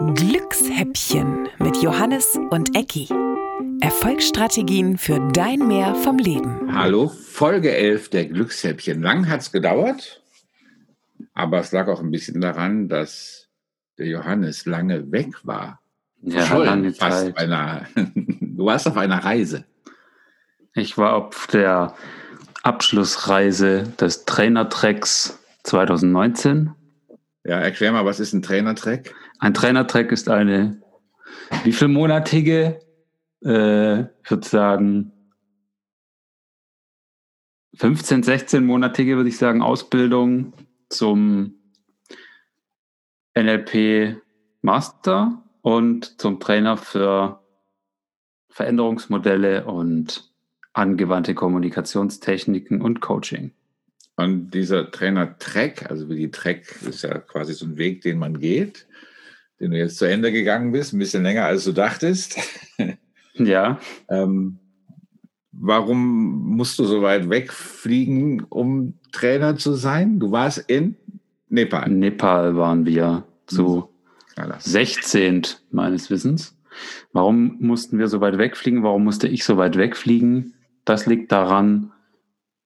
Glückshäppchen 0.00 1.48
mit 1.60 1.76
Johannes 1.76 2.36
und 2.50 2.76
Ecki. 2.76 3.08
Erfolgsstrategien 3.80 4.98
für 4.98 5.20
dein 5.32 5.68
Mehr 5.68 5.94
vom 5.94 6.18
Leben. 6.18 6.74
Hallo, 6.74 7.08
Folge 7.08 7.72
11 7.72 8.10
der 8.10 8.24
Glückshäppchen. 8.26 9.00
Lang 9.02 9.28
hat 9.28 9.42
es 9.42 9.52
gedauert, 9.52 10.20
aber 11.32 11.60
es 11.60 11.70
lag 11.70 11.86
auch 11.86 12.00
ein 12.00 12.10
bisschen 12.10 12.40
daran, 12.40 12.88
dass 12.88 13.48
der 13.96 14.08
Johannes 14.08 14.66
lange 14.66 15.12
weg 15.12 15.32
war. 15.44 15.80
Ja, 16.22 16.56
lange 16.56 16.92
Fast 16.92 17.26
Zeit. 17.26 17.38
Einer, 17.38 17.86
du 17.94 18.64
warst 18.66 18.88
auf 18.88 18.96
einer 18.96 19.24
Reise. 19.24 19.64
Ich 20.74 20.98
war 20.98 21.14
auf 21.14 21.46
der 21.46 21.94
Abschlussreise 22.64 23.84
des 24.00 24.24
Trainertracks 24.24 25.38
2019. 25.62 26.72
Ja, 27.44 27.60
erklär 27.60 27.92
mal, 27.92 28.04
was 28.04 28.18
ist 28.18 28.32
ein 28.32 28.42
Trainertrack? 28.42 29.14
Ein 29.44 29.52
Trainertrack 29.52 30.10
ist 30.10 30.30
eine 30.30 30.80
wie 31.64 31.72
vielmonatige, 31.72 32.80
äh, 33.44 34.00
ich 34.00 34.30
würde 34.30 34.48
sagen 34.48 35.12
15, 37.74 38.22
16-monatige, 38.22 39.16
würde 39.16 39.28
ich 39.28 39.36
sagen, 39.36 39.60
Ausbildung 39.60 40.54
zum 40.88 41.56
NLP 43.36 44.16
Master 44.62 45.42
und 45.60 46.18
zum 46.18 46.40
Trainer 46.40 46.78
für 46.78 47.44
Veränderungsmodelle 48.48 49.66
und 49.66 50.32
angewandte 50.72 51.34
Kommunikationstechniken 51.34 52.80
und 52.80 53.02
Coaching. 53.02 53.52
Und 54.16 54.52
dieser 54.52 54.90
Trainer-Track, 54.90 55.90
also 55.90 56.08
wie 56.08 56.16
die 56.16 56.30
Track 56.30 56.80
ist 56.88 57.02
ja 57.02 57.18
quasi 57.18 57.52
so 57.52 57.66
ein 57.66 57.76
Weg, 57.76 58.00
den 58.00 58.18
man 58.18 58.40
geht, 58.40 58.86
den 59.64 59.70
du 59.72 59.78
jetzt 59.78 59.96
zu 59.98 60.04
Ende 60.04 60.30
gegangen 60.30 60.72
bist, 60.72 60.92
ein 60.92 60.98
bisschen 60.98 61.22
länger 61.22 61.44
als 61.46 61.64
du 61.64 61.72
dachtest. 61.72 62.36
Ja, 63.36 63.80
ähm, 64.08 64.58
warum 65.50 66.54
musst 66.54 66.78
du 66.78 66.84
so 66.84 67.02
weit 67.02 67.28
wegfliegen, 67.30 68.44
um 68.48 68.94
Trainer 69.10 69.56
zu 69.56 69.72
sein? 69.72 70.20
Du 70.20 70.30
warst 70.30 70.58
in 70.68 70.94
Nepal. 71.48 71.88
in 71.88 71.98
Nepal 71.98 72.56
waren 72.56 72.86
wir 72.86 73.24
zu 73.46 73.88
das- 74.36 74.62
16 74.66 75.42
meines 75.72 76.10
Wissens. 76.10 76.56
Warum 77.12 77.56
mussten 77.58 77.98
wir 77.98 78.06
so 78.06 78.20
weit 78.20 78.38
wegfliegen? 78.38 78.84
Warum 78.84 79.02
musste 79.02 79.26
ich 79.26 79.42
so 79.42 79.56
weit 79.56 79.76
wegfliegen? 79.76 80.54
Das 80.84 81.06
liegt 81.06 81.32
daran, 81.32 81.90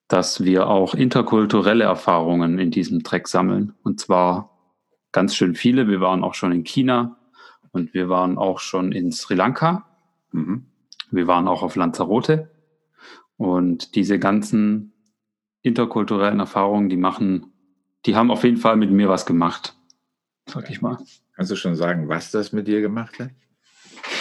dass 0.07 0.45
wir 0.45 0.69
auch 0.69 0.95
interkulturelle 0.95 1.85
Erfahrungen 1.85 2.59
in 2.59 2.71
diesem 2.71 3.05
Track 3.05 3.27
sammeln. 3.27 3.73
Und 3.83 4.01
zwar 4.01 4.58
ganz 5.19 5.35
schön 5.35 5.57
viele. 5.57 5.89
Wir 5.89 6.01
waren 6.01 6.23
auch 6.23 6.35
schon 6.35 6.53
in 6.53 6.63
China 6.63 7.17
und 7.73 7.93
wir 7.93 8.09
waren 8.09 8.39
auch 8.39 8.61
schon 8.61 8.93
in 8.93 9.11
Sri 9.11 9.35
Lanka. 9.35 9.85
Mhm. 10.31 10.67
Wir 11.11 11.27
waren 11.27 11.49
auch 11.49 11.65
auf 11.65 11.75
Lanzarote. 11.75 12.53
Und 13.37 13.97
diese 13.97 14.21
ganzen 14.21 14.93
interkulturellen 15.63 16.39
Erfahrungen, 16.39 16.89
die 16.89 16.97
machen, 16.97 17.53
die 18.07 18.15
haben 18.15 18.31
auf 18.31 18.45
jeden 18.45 18.59
Fall 18.59 18.77
mit 18.77 18.93
mir 18.93 19.09
was 19.09 19.27
gemacht. 19.27 19.75
Sag 20.47 20.71
ich 20.71 20.83
mal. 20.83 20.99
Kannst 21.35 21.51
du 21.51 21.57
schon 21.57 21.75
sagen, 21.75 22.09
was 22.09 22.31
das 22.31 22.53
mit 22.53 22.69
dir 22.69 22.81
gemacht 22.81 23.19
hat? 23.19 23.31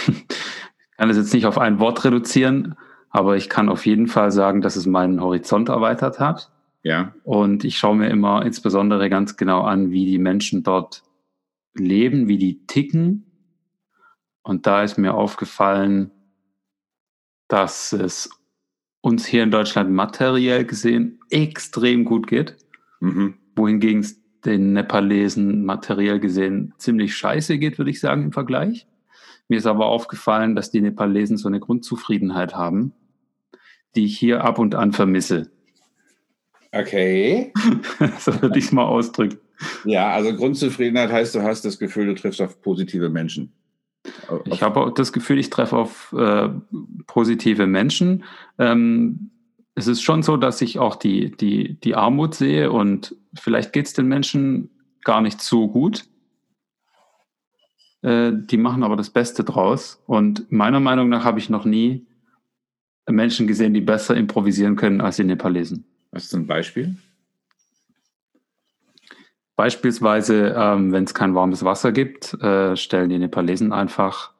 Ich 0.07 0.97
kann 0.97 1.11
es 1.11 1.17
jetzt 1.17 1.31
nicht 1.31 1.45
auf 1.45 1.59
ein 1.59 1.79
Wort 1.79 2.03
reduzieren, 2.05 2.73
aber 3.11 3.37
ich 3.37 3.49
kann 3.49 3.69
auf 3.69 3.85
jeden 3.85 4.07
Fall 4.07 4.31
sagen, 4.31 4.61
dass 4.61 4.75
es 4.75 4.87
meinen 4.87 5.21
Horizont 5.21 5.69
erweitert 5.69 6.19
hat. 6.19 6.51
Ja. 6.83 7.15
Und 7.23 7.63
ich 7.63 7.77
schaue 7.77 7.95
mir 7.95 8.09
immer 8.09 8.45
insbesondere 8.45 9.09
ganz 9.09 9.35
genau 9.37 9.61
an, 9.61 9.91
wie 9.91 10.05
die 10.05 10.19
Menschen 10.19 10.63
dort 10.63 11.03
leben, 11.73 12.27
wie 12.27 12.37
die 12.37 12.65
ticken. 12.65 13.25
Und 14.41 14.65
da 14.65 14.83
ist 14.83 14.97
mir 14.97 15.13
aufgefallen, 15.13 16.11
dass 17.47 17.93
es 17.93 18.29
uns 19.01 19.25
hier 19.25 19.43
in 19.43 19.51
Deutschland 19.51 19.91
materiell 19.91 20.65
gesehen 20.65 21.19
extrem 21.29 22.05
gut 22.05 22.27
geht, 22.27 22.57
Mhm. 22.99 23.35
wohingegen 23.55 23.99
es 24.01 24.21
den 24.43 24.73
Nepalesen 24.73 25.65
materiell 25.65 26.19
gesehen 26.19 26.73
ziemlich 26.77 27.15
scheiße 27.15 27.57
geht, 27.57 27.77
würde 27.77 27.91
ich 27.91 27.99
sagen, 27.99 28.23
im 28.23 28.31
Vergleich. 28.31 28.87
Mir 29.49 29.57
ist 29.57 29.65
aber 29.65 29.87
aufgefallen, 29.87 30.55
dass 30.55 30.71
die 30.71 30.81
Nepalesen 30.81 31.37
so 31.37 31.47
eine 31.47 31.59
Grundzufriedenheit 31.59 32.55
haben, 32.55 32.93
die 33.95 34.05
ich 34.05 34.17
hier 34.17 34.43
ab 34.43 34.59
und 34.59 34.75
an 34.75 34.93
vermisse. 34.93 35.51
Okay. 36.79 37.51
so 38.19 38.41
würde 38.41 38.59
ich 38.59 38.65
es 38.65 38.71
mal 38.71 38.85
ausdrücken. 38.85 39.39
Ja, 39.85 40.11
also 40.11 40.35
Grundzufriedenheit 40.35 41.11
heißt, 41.11 41.35
du 41.35 41.41
hast 41.41 41.65
das 41.65 41.79
Gefühl, 41.79 42.07
du 42.07 42.15
triffst 42.15 42.41
auf 42.41 42.61
positive 42.61 43.09
Menschen. 43.09 43.53
Ich 44.45 44.61
habe 44.61 44.79
auch 44.79 44.93
das 44.93 45.11
Gefühl, 45.11 45.39
ich 45.39 45.49
treffe 45.49 45.75
auf 45.75 46.13
äh, 46.17 46.49
positive 47.07 47.67
Menschen. 47.67 48.23
Ähm, 48.57 49.31
es 49.75 49.87
ist 49.87 50.01
schon 50.01 50.23
so, 50.23 50.37
dass 50.37 50.61
ich 50.61 50.79
auch 50.79 50.95
die, 50.95 51.31
die, 51.31 51.79
die 51.79 51.95
Armut 51.95 52.35
sehe 52.35 52.71
und 52.71 53.15
vielleicht 53.35 53.73
geht 53.73 53.87
es 53.87 53.93
den 53.93 54.07
Menschen 54.07 54.69
gar 55.03 55.21
nicht 55.21 55.41
so 55.41 55.67
gut. 55.67 56.05
Äh, 58.01 58.31
die 58.33 58.57
machen 58.57 58.83
aber 58.83 58.95
das 58.95 59.09
Beste 59.09 59.43
draus. 59.43 60.01
Und 60.07 60.51
meiner 60.51 60.79
Meinung 60.79 61.09
nach 61.09 61.25
habe 61.25 61.39
ich 61.39 61.49
noch 61.49 61.65
nie 61.65 62.07
Menschen 63.09 63.47
gesehen, 63.47 63.73
die 63.73 63.81
besser 63.81 64.15
improvisieren 64.15 64.75
können 64.75 65.01
als 65.01 65.17
die 65.17 65.23
Nepalesen. 65.23 65.85
Was 66.11 66.25
ist 66.25 66.33
ein 66.33 66.47
Beispiel? 66.47 66.95
Beispielsweise, 69.55 70.55
ähm, 70.55 70.91
wenn 70.91 71.05
es 71.05 71.13
kein 71.13 71.33
warmes 71.33 71.63
Wasser 71.65 71.91
gibt, 71.91 72.33
äh, 72.35 72.75
stellen 72.75 73.09
die 73.09 73.17
Nepalesen 73.17 73.73
einfach 73.73 74.33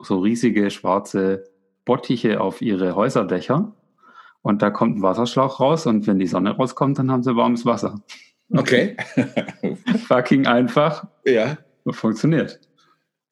so 0.00 0.18
riesige 0.18 0.70
schwarze 0.70 1.44
Bottiche 1.84 2.40
auf 2.40 2.60
ihre 2.60 2.96
Häuserdächer 2.96 3.72
und 4.42 4.62
da 4.62 4.70
kommt 4.70 4.98
ein 4.98 5.02
Wasserschlauch 5.02 5.60
raus 5.60 5.86
und 5.86 6.06
wenn 6.06 6.18
die 6.18 6.26
Sonne 6.26 6.50
rauskommt, 6.50 6.98
dann 6.98 7.10
haben 7.10 7.22
sie 7.22 7.36
warmes 7.36 7.64
Wasser. 7.64 8.02
Okay. 8.50 8.96
Fucking 10.06 10.46
einfach, 10.46 11.06
ja. 11.24 11.56
funktioniert. 11.90 12.60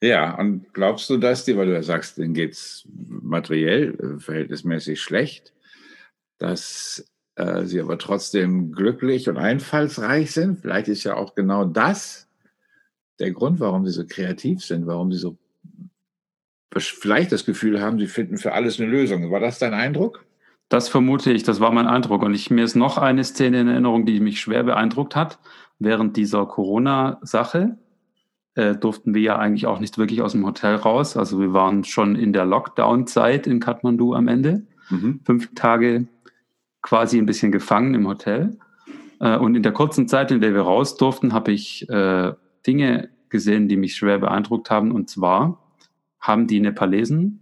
Ja, 0.03 0.35
und 0.37 0.73
glaubst 0.75 1.09
du, 1.11 1.17
dass 1.17 1.45
die, 1.45 1.57
weil 1.57 1.67
du 1.67 1.75
ja 1.75 1.83
sagst, 1.83 2.19
denen 2.19 2.35
geht's 2.35 2.89
materiell 2.89 3.95
äh, 3.95 4.19
verhältnismäßig 4.21 5.01
schlecht, 5.01 5.53
dass 6.39 7.12
äh, 7.37 7.65
sie 7.65 7.81
aber 7.81 7.99
trotzdem 7.99 8.73
glücklich 8.73 9.29
und 9.29 9.37
einfallsreich 9.37 10.33
sind? 10.33 10.61
Vielleicht 10.61 10.89
ist 10.89 11.05
ja 11.05 11.15
auch 11.15 11.35
genau 11.35 11.65
das 11.65 12.29
der 13.19 13.31
Grund, 13.31 13.61
warum 13.61 13.87
sie 13.87 13.93
so 13.93 14.05
kreativ 14.07 14.65
sind, 14.65 14.87
warum 14.87 15.13
sie 15.13 15.19
so 15.19 15.39
vielleicht 16.79 17.33
das 17.33 17.45
Gefühl 17.45 17.81
haben, 17.81 17.99
sie 17.99 18.07
finden 18.07 18.39
für 18.39 18.53
alles 18.53 18.81
eine 18.81 18.91
Lösung. 18.91 19.31
War 19.31 19.41
das 19.41 19.59
dein 19.59 19.75
Eindruck? 19.75 20.25
Das 20.69 20.89
vermute 20.89 21.31
ich, 21.33 21.43
das 21.43 21.61
war 21.61 21.71
mein 21.71 21.87
Eindruck. 21.87 22.23
Und 22.23 22.35
ich, 22.35 22.51
mir 22.51 22.65
ist 22.65 22.75
noch 22.75 22.97
eine 22.97 23.25
Szene 23.25 23.61
in 23.61 23.69
Erinnerung, 23.69 24.07
die 24.07 24.21
mich 24.21 24.41
schwer 24.41 24.63
beeindruckt 24.63 25.15
hat. 25.15 25.39
Während 25.79 26.17
dieser 26.17 26.47
Corona-Sache 26.47 27.77
äh, 28.55 28.75
durften 28.75 29.15
wir 29.15 29.21
ja 29.21 29.39
eigentlich 29.39 29.67
auch 29.67 29.81
nicht 29.81 29.99
wirklich 29.99 30.23
aus 30.23 30.33
dem 30.33 30.47
Hotel 30.47 30.77
raus. 30.77 31.17
Also 31.17 31.41
wir 31.41 31.53
waren 31.53 31.85
schon 31.85 32.17
in 32.17 32.33
der 32.33 32.47
Lockdown-Zeit 32.47 33.47
in 33.47 33.61
Kathmandu 33.61 34.15
am 34.15 34.29
Ende. 34.29 34.63
Mhm. 34.89 35.21
Fünf 35.25 35.55
Tage 35.55 36.07
quasi 36.83 37.19
ein 37.19 37.27
bisschen 37.27 37.53
gefangen 37.53 37.95
im 37.95 38.07
Hotel. 38.07 38.59
Äh, 39.21 39.39
und 39.39 39.55
in 39.55 39.63
der 39.63 39.73
kurzen 39.73 40.09
Zeit, 40.09 40.31
in 40.31 40.41
der 40.41 40.55
wir 40.55 40.63
raus 40.63 40.97
durften, 40.97 41.33
habe 41.33 41.53
ich 41.53 41.89
äh, 41.89 42.33
Dinge 42.67 43.09
gesehen, 43.29 43.69
die 43.69 43.77
mich 43.77 43.97
schwer 43.97 44.19
beeindruckt 44.19 44.71
haben. 44.71 44.93
Und 44.93 45.09
zwar 45.09 45.63
haben 46.21 46.47
die 46.47 46.61
Nepalesen 46.61 47.41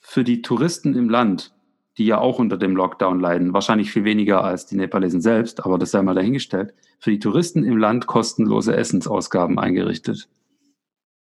für 0.00 0.24
die 0.24 0.42
Touristen 0.42 0.94
im 0.94 1.08
Land 1.08 1.52
die 1.98 2.06
ja 2.06 2.18
auch 2.18 2.38
unter 2.38 2.56
dem 2.56 2.74
Lockdown 2.74 3.20
leiden, 3.20 3.52
wahrscheinlich 3.52 3.92
viel 3.92 4.04
weniger 4.04 4.42
als 4.44 4.66
die 4.66 4.76
Nepalesen 4.76 5.20
selbst, 5.20 5.64
aber 5.64 5.78
das 5.78 5.90
sei 5.90 6.02
mal 6.02 6.14
dahingestellt, 6.14 6.74
für 6.98 7.10
die 7.10 7.18
Touristen 7.18 7.64
im 7.64 7.76
Land 7.76 8.06
kostenlose 8.06 8.74
Essensausgaben 8.74 9.58
eingerichtet. 9.58 10.28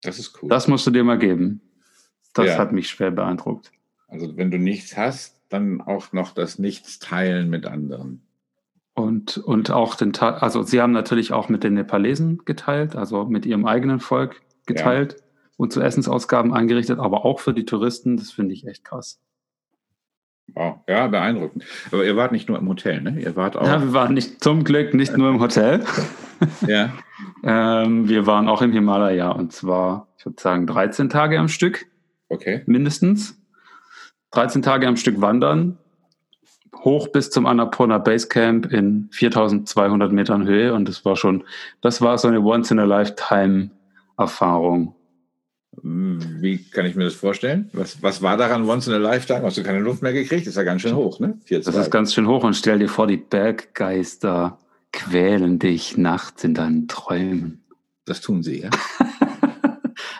Das 0.02 0.18
ist 0.18 0.42
cool. 0.42 0.48
Das 0.48 0.68
musst 0.68 0.86
du 0.86 0.90
dir 0.90 1.04
mal 1.04 1.18
geben. 1.18 1.62
Das 2.34 2.46
Ja. 2.48 2.58
hat 2.58 2.72
mich 2.72 2.88
schwer 2.88 3.10
beeindruckt. 3.10 3.72
also 4.08 4.36
wenn 4.36 4.50
du 4.50 4.58
nichts 4.58 4.96
hast, 4.96 5.37
dann 5.48 5.80
auch 5.80 6.12
noch 6.12 6.32
das 6.32 6.58
Nichts 6.58 6.98
teilen 6.98 7.50
mit 7.50 7.66
anderen. 7.66 8.22
Und, 8.94 9.38
und 9.38 9.70
auch 9.70 9.94
den 9.94 10.12
Teil, 10.12 10.34
also 10.34 10.62
sie 10.62 10.80
haben 10.80 10.92
natürlich 10.92 11.32
auch 11.32 11.48
mit 11.48 11.62
den 11.62 11.74
Nepalesen 11.74 12.42
geteilt, 12.44 12.96
also 12.96 13.26
mit 13.26 13.46
ihrem 13.46 13.64
eigenen 13.64 14.00
Volk 14.00 14.42
geteilt 14.66 15.22
und 15.56 15.72
zu 15.72 15.80
Essensausgaben 15.80 16.52
eingerichtet, 16.52 16.98
aber 16.98 17.24
auch 17.24 17.40
für 17.40 17.54
die 17.54 17.64
Touristen, 17.64 18.16
das 18.16 18.32
finde 18.32 18.54
ich 18.54 18.66
echt 18.66 18.84
krass. 18.84 19.20
Wow. 20.54 20.78
Ja, 20.88 21.06
beeindruckend. 21.06 21.64
Aber 21.92 22.04
ihr 22.04 22.16
wart 22.16 22.32
nicht 22.32 22.48
nur 22.48 22.58
im 22.58 22.68
Hotel, 22.68 23.02
ne? 23.02 23.20
Ihr 23.20 23.36
wart 23.36 23.56
auch. 23.56 23.66
Ja, 23.66 23.80
wir 23.82 23.92
waren 23.92 24.14
nicht, 24.14 24.42
zum 24.42 24.64
Glück 24.64 24.94
nicht 24.94 25.16
nur 25.16 25.28
im 25.30 25.40
Hotel. 25.40 25.84
ja. 26.66 26.92
Ähm, 27.44 28.08
wir 28.08 28.26
waren 28.26 28.48
auch 28.48 28.62
im 28.62 28.72
Himalaya 28.72 29.30
und 29.30 29.52
zwar, 29.52 30.08
ich 30.18 30.24
würde 30.24 30.40
sagen, 30.40 30.66
13 30.66 31.10
Tage 31.10 31.38
am 31.38 31.48
Stück 31.48 31.86
Okay. 32.30 32.62
mindestens. 32.66 33.40
13 34.32 34.62
Tage 34.62 34.86
am 34.86 34.96
Stück 34.96 35.20
wandern, 35.20 35.78
hoch 36.76 37.08
bis 37.08 37.30
zum 37.30 37.46
Annapurna 37.46 37.98
Basecamp 37.98 38.72
in 38.72 39.08
4200 39.10 40.12
Metern 40.12 40.46
Höhe 40.46 40.72
und 40.74 40.88
das 40.88 41.04
war 41.04 41.16
schon, 41.16 41.42
das 41.80 42.00
war 42.00 42.16
so 42.18 42.28
eine 42.28 42.40
Once-in-a-Lifetime-Erfahrung. 42.40 44.94
Wie 45.82 46.64
kann 46.70 46.86
ich 46.86 46.96
mir 46.96 47.04
das 47.04 47.14
vorstellen? 47.14 47.70
Was, 47.72 48.02
was 48.02 48.22
war 48.22 48.36
daran 48.36 48.68
once 48.68 48.88
in 48.88 48.94
a 48.94 48.96
lifetime? 48.96 49.42
Hast 49.42 49.58
du 49.58 49.62
keine 49.62 49.80
Luft 49.80 50.02
mehr 50.02 50.12
gekriegt? 50.12 50.42
Das 50.42 50.48
ist 50.48 50.56
ja 50.56 50.64
ganz 50.64 50.82
schön 50.82 50.96
hoch, 50.96 51.20
ne? 51.20 51.38
das 51.48 51.68
ist 51.68 51.90
ganz 51.90 52.14
schön 52.14 52.26
hoch 52.26 52.42
und 52.42 52.54
stell 52.54 52.78
dir 52.78 52.88
vor, 52.88 53.06
die 53.06 53.16
Berggeister 53.16 54.58
quälen 54.92 55.58
dich 55.58 55.96
nachts 55.96 56.44
in 56.44 56.54
deinen 56.54 56.88
Träumen. 56.88 57.62
Das 58.04 58.20
tun 58.20 58.42
sie, 58.42 58.62
ja. 58.62 58.70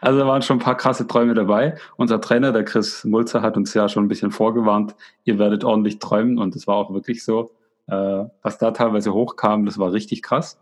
also 0.01 0.19
da 0.19 0.27
waren 0.27 0.43
schon 0.43 0.57
ein 0.57 0.63
paar 0.63 0.77
krasse 0.77 1.07
Träume 1.07 1.35
dabei. 1.35 1.77
Unser 1.97 2.21
Trainer, 2.21 2.53
der 2.53 2.65
Chris 2.65 3.05
Mulzer, 3.05 3.43
hat 3.43 3.57
uns 3.57 3.75
ja 3.75 3.89
schon 3.89 4.05
ein 4.05 4.09
bisschen 4.09 4.31
vorgewarnt, 4.31 4.95
ihr 5.25 5.39
werdet 5.39 5.65
ordentlich 5.65 5.99
träumen 5.99 6.39
und 6.39 6.55
es 6.57 6.67
war 6.67 6.77
auch 6.77 6.93
wirklich 6.93 7.25
so. 7.25 7.51
Äh, 7.87 8.25
was 8.43 8.59
da 8.59 8.71
teilweise 8.71 9.13
hochkam, 9.15 9.65
das 9.65 9.79
war 9.79 9.93
richtig 9.93 10.23
krass. 10.23 10.61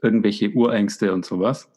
Irgendwelche 0.00 0.50
Urängste 0.50 1.12
und 1.12 1.24
sowas. 1.24 1.70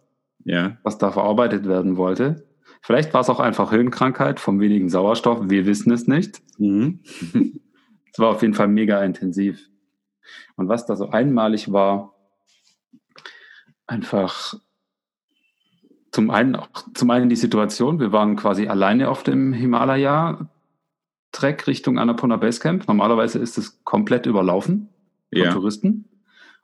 Ja. 0.43 0.77
Was 0.83 0.97
da 0.97 1.11
verarbeitet 1.11 1.67
werden 1.67 1.97
wollte. 1.97 2.47
Vielleicht 2.81 3.13
war 3.13 3.21
es 3.21 3.29
auch 3.29 3.39
einfach 3.39 3.71
Höhenkrankheit 3.71 4.39
vom 4.39 4.59
wenigen 4.59 4.89
Sauerstoff. 4.89 5.49
Wir 5.49 5.65
wissen 5.65 5.91
es 5.91 6.07
nicht. 6.07 6.41
Mhm. 6.57 7.01
es 8.11 8.19
war 8.19 8.29
auf 8.29 8.41
jeden 8.41 8.53
Fall 8.53 8.67
mega 8.67 9.03
intensiv. 9.03 9.67
Und 10.55 10.67
was 10.67 10.85
da 10.85 10.95
so 10.95 11.09
einmalig 11.09 11.71
war, 11.71 12.13
einfach 13.87 14.55
zum 16.11 16.29
einen, 16.29 16.57
zum 16.93 17.09
einen 17.09 17.29
die 17.29 17.37
Situation, 17.37 17.99
wir 17.99 18.11
waren 18.11 18.35
quasi 18.35 18.67
alleine 18.67 19.09
auf 19.09 19.23
dem 19.23 19.53
Himalaya-Trek 19.53 21.67
Richtung 21.67 21.97
Annapurna 21.99 22.35
Basecamp. 22.35 22.85
Normalerweise 22.87 23.39
ist 23.39 23.57
es 23.57 23.81
komplett 23.83 24.25
überlaufen 24.25 24.89
von 25.33 25.41
ja. 25.41 25.53
Touristen. 25.53 26.09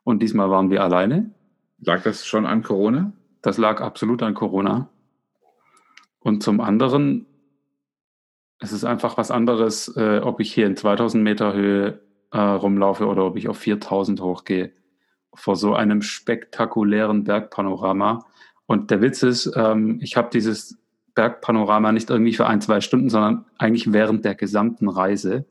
Und 0.04 0.22
diesmal 0.22 0.50
waren 0.50 0.70
wir 0.70 0.84
alleine. 0.84 1.32
Lag 1.80 2.04
das 2.04 2.26
schon 2.26 2.46
an 2.46 2.62
Corona? 2.64 3.14
Das 3.42 3.58
lag 3.58 3.80
absolut 3.82 4.22
an 4.24 4.34
Corona. 4.34 4.90
Und 6.20 6.44
zum 6.44 6.60
anderen, 6.60 7.26
es 8.60 8.74
ist 8.74 8.84
einfach 8.84 9.18
was 9.18 9.32
anderes, 9.32 9.96
äh, 9.96 10.20
ob 10.20 10.42
ich 10.42 10.54
hier 10.54 10.68
in 10.68 10.76
2000 10.76 11.24
Meter 11.24 11.54
Höhe 11.54 12.02
äh, 12.32 12.40
rumlaufe 12.40 13.06
oder 13.06 13.26
ob 13.26 13.38
ich 13.38 13.48
auf 13.48 13.58
4000 13.58 14.20
hochgehe. 14.20 14.74
Vor 15.34 15.56
so 15.56 15.76
einem 15.76 16.02
spektakulären 16.02 17.24
Bergpanorama. 17.24 18.26
Und 18.68 18.92
der 18.92 19.02
Witz 19.02 19.24
ist, 19.24 19.52
ähm, 19.56 20.00
ich 20.02 20.18
habe 20.18 20.30
dieses 20.32 20.78
Bergpanorama 21.16 21.92
nicht 21.94 22.10
irgendwie 22.12 22.34
für 22.34 22.46
ein, 22.46 22.62
zwei 22.62 22.82
Stunden, 22.82 23.10
sondern 23.10 23.46
eigentlich 23.58 23.92
während 23.92 24.24
der 24.24 24.36
gesamten 24.36 24.88
Reise 24.90 25.46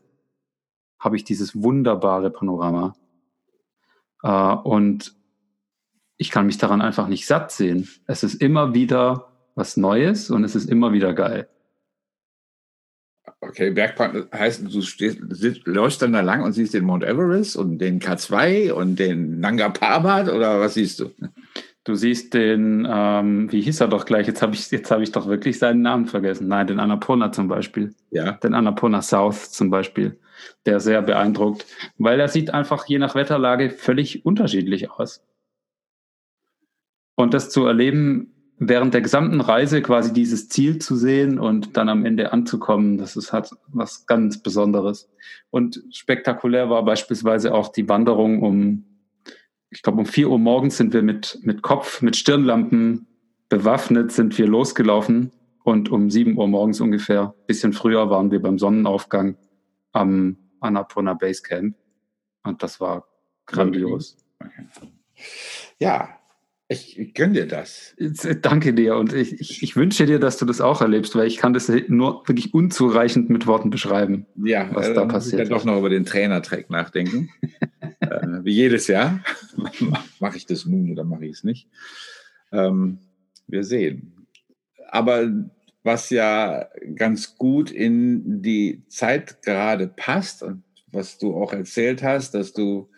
habe 1.00 1.16
ich 1.16 1.24
dieses 1.24 1.60
wunderbare 1.60 2.30
Panorama. 2.30 2.94
Äh, 4.22 4.28
und 4.28 5.14
ich 6.18 6.30
kann 6.30 6.46
mich 6.46 6.58
daran 6.58 6.82
einfach 6.82 7.08
nicht 7.08 7.26
satt 7.26 7.50
sehen. 7.50 7.88
Es 8.06 8.22
ist 8.22 8.34
immer 8.34 8.74
wieder 8.74 9.32
was 9.54 9.76
Neues 9.76 10.30
und 10.30 10.44
es 10.44 10.54
ist 10.54 10.68
immer 10.68 10.92
wieder 10.92 11.14
geil. 11.14 11.48
Okay, 13.40 13.70
Bergpanorama 13.70 14.28
heißt, 14.32 14.62
du 14.72 14.82
stehst, 14.82 15.18
läufst 15.64 16.02
dann 16.02 16.12
da 16.12 16.20
lang 16.20 16.42
und 16.42 16.52
siehst 16.52 16.74
den 16.74 16.84
Mount 16.84 17.02
Everest 17.02 17.56
und 17.56 17.78
den 17.78 18.00
K2 18.00 18.72
und 18.72 18.98
den 18.98 19.40
Nanga 19.40 19.70
Parbat 19.70 20.28
oder 20.28 20.60
was 20.60 20.74
siehst 20.74 21.00
du? 21.00 21.10
Du 21.86 21.94
siehst 21.94 22.34
den, 22.34 22.84
ähm, 22.90 23.50
wie 23.52 23.60
hieß 23.60 23.80
er 23.80 23.86
doch 23.86 24.06
gleich? 24.06 24.26
Jetzt 24.26 24.42
habe 24.42 24.56
ich, 24.56 24.68
jetzt 24.72 24.90
ich 24.90 25.12
doch 25.12 25.28
wirklich 25.28 25.60
seinen 25.60 25.82
Namen 25.82 26.06
vergessen. 26.06 26.48
Nein, 26.48 26.66
den 26.66 26.80
Annapurna 26.80 27.30
zum 27.30 27.46
Beispiel. 27.46 27.94
Ja. 28.10 28.32
Den 28.32 28.54
Annapurna 28.54 29.02
South 29.02 29.52
zum 29.52 29.70
Beispiel. 29.70 30.18
Der 30.66 30.80
sehr 30.80 31.00
beeindruckt, 31.00 31.64
weil 31.96 32.18
er 32.18 32.26
sieht 32.26 32.52
einfach 32.52 32.86
je 32.88 32.98
nach 32.98 33.14
Wetterlage 33.14 33.70
völlig 33.70 34.26
unterschiedlich 34.26 34.90
aus. 34.90 35.24
Und 37.14 37.34
das 37.34 37.50
zu 37.50 37.64
erleben, 37.66 38.34
während 38.58 38.92
der 38.92 39.00
gesamten 39.00 39.40
Reise 39.40 39.80
quasi 39.80 40.12
dieses 40.12 40.48
Ziel 40.48 40.78
zu 40.78 40.96
sehen 40.96 41.38
und 41.38 41.76
dann 41.76 41.88
am 41.88 42.04
Ende 42.04 42.32
anzukommen, 42.32 42.98
das 42.98 43.14
ist 43.14 43.32
halt 43.32 43.50
was 43.68 44.06
ganz 44.06 44.42
Besonderes. 44.42 45.08
Und 45.50 45.84
spektakulär 45.92 46.68
war 46.68 46.84
beispielsweise 46.84 47.54
auch 47.54 47.68
die 47.68 47.88
Wanderung 47.88 48.42
um 48.42 48.84
ich 49.70 49.82
glaube, 49.82 49.98
um 49.98 50.06
vier 50.06 50.30
Uhr 50.30 50.38
morgens 50.38 50.76
sind 50.76 50.92
wir 50.92 51.02
mit, 51.02 51.38
mit 51.42 51.62
Kopf, 51.62 52.02
mit 52.02 52.16
Stirnlampen 52.16 53.06
bewaffnet, 53.48 54.12
sind 54.12 54.36
wir 54.38 54.46
losgelaufen. 54.46 55.32
Und 55.64 55.90
um 55.90 56.10
sieben 56.10 56.38
Uhr 56.38 56.46
morgens 56.46 56.80
ungefähr, 56.80 57.34
bisschen 57.46 57.72
früher, 57.72 58.08
waren 58.08 58.30
wir 58.30 58.40
beim 58.40 58.58
Sonnenaufgang 58.58 59.36
am 59.92 60.36
Annapurna 60.60 61.14
Base 61.14 61.42
Camp. 61.42 61.76
Und 62.44 62.62
das 62.62 62.80
war 62.80 63.08
grandios. 63.46 64.16
Okay. 64.38 64.88
Ja, 65.78 66.16
ich, 66.68 67.14
gönne 67.14 67.34
dir 67.34 67.46
das. 67.46 67.94
Äh, 67.98 68.36
danke 68.40 68.74
dir 68.74 68.96
und 68.96 69.12
ich, 69.12 69.40
ich, 69.40 69.62
ich, 69.62 69.76
wünsche 69.76 70.04
dir, 70.04 70.18
dass 70.18 70.36
du 70.36 70.44
das 70.44 70.60
auch 70.60 70.80
erlebst, 70.80 71.14
weil 71.14 71.28
ich 71.28 71.36
kann 71.36 71.52
das 71.52 71.68
nur 71.88 72.26
wirklich 72.26 72.54
unzureichend 72.54 73.30
mit 73.30 73.46
Worten 73.46 73.70
beschreiben, 73.70 74.26
ja, 74.36 74.68
was 74.72 74.88
äh, 74.88 74.94
da 74.94 75.04
passiert. 75.04 75.42
Ich 75.42 75.48
doch 75.48 75.64
noch 75.64 75.78
über 75.78 75.90
den 75.90 76.04
Trainertrack 76.04 76.68
nachdenken. 76.70 77.30
wie 78.46 78.52
jedes 78.52 78.86
Jahr. 78.86 79.20
mache 80.20 80.36
ich 80.36 80.46
das 80.46 80.66
nun 80.66 80.92
oder 80.92 81.02
mache 81.02 81.26
ich 81.26 81.32
es 81.32 81.44
nicht? 81.44 81.68
Ähm, 82.52 82.98
wir 83.48 83.64
sehen. 83.64 84.28
Aber 84.88 85.28
was 85.82 86.10
ja 86.10 86.68
ganz 86.94 87.36
gut 87.36 87.72
in 87.72 88.42
die 88.42 88.84
Zeit 88.86 89.42
gerade 89.42 89.88
passt 89.88 90.44
und 90.44 90.62
was 90.92 91.18
du 91.18 91.34
auch 91.34 91.52
erzählt 91.52 92.04
hast, 92.04 92.34
dass 92.34 92.52
du 92.52 92.88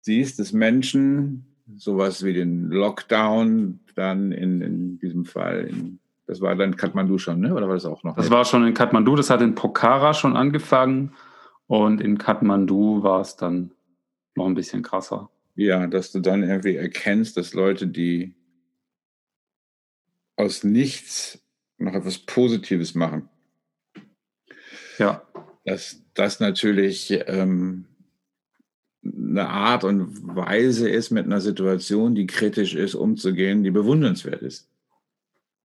siehst, 0.00 0.40
dass 0.40 0.52
Menschen 0.52 1.46
sowas 1.76 2.24
wie 2.24 2.32
den 2.32 2.68
Lockdown 2.68 3.78
dann 3.94 4.32
in, 4.32 4.60
in 4.60 4.98
diesem 4.98 5.24
Fall, 5.24 5.68
in, 5.68 6.00
das 6.26 6.40
war 6.40 6.56
dann 6.56 6.76
Kathmandu 6.76 7.18
schon, 7.18 7.38
ne? 7.40 7.54
oder 7.54 7.68
war 7.68 7.74
das 7.74 7.86
auch 7.86 8.02
noch? 8.02 8.16
Das 8.16 8.30
war 8.30 8.44
schon 8.44 8.66
in 8.66 8.74
Kathmandu, 8.74 9.14
das 9.14 9.30
hat 9.30 9.40
in 9.40 9.54
Pokhara 9.54 10.14
schon 10.14 10.36
angefangen 10.36 11.12
und 11.68 12.00
in 12.00 12.18
Kathmandu 12.18 13.04
war 13.04 13.20
es 13.20 13.36
dann 13.36 13.70
noch 14.34 14.46
ein 14.46 14.54
bisschen 14.54 14.82
krasser. 14.82 15.30
Ja, 15.56 15.86
dass 15.86 16.12
du 16.12 16.20
dann 16.20 16.42
irgendwie 16.42 16.76
erkennst, 16.76 17.36
dass 17.36 17.54
Leute, 17.54 17.86
die 17.86 18.34
aus 20.36 20.64
nichts 20.64 21.38
noch 21.78 21.94
etwas 21.94 22.18
Positives 22.18 22.94
machen. 22.94 23.28
Ja. 24.98 25.22
Dass 25.64 26.02
das 26.14 26.40
natürlich 26.40 27.10
ähm, 27.26 27.86
eine 29.04 29.48
Art 29.48 29.84
und 29.84 30.34
Weise 30.34 30.88
ist, 30.88 31.10
mit 31.10 31.26
einer 31.26 31.40
Situation, 31.40 32.14
die 32.14 32.26
kritisch 32.26 32.74
ist, 32.74 32.94
umzugehen, 32.94 33.62
die 33.62 33.70
bewundernswert 33.70 34.42
ist. 34.42 34.68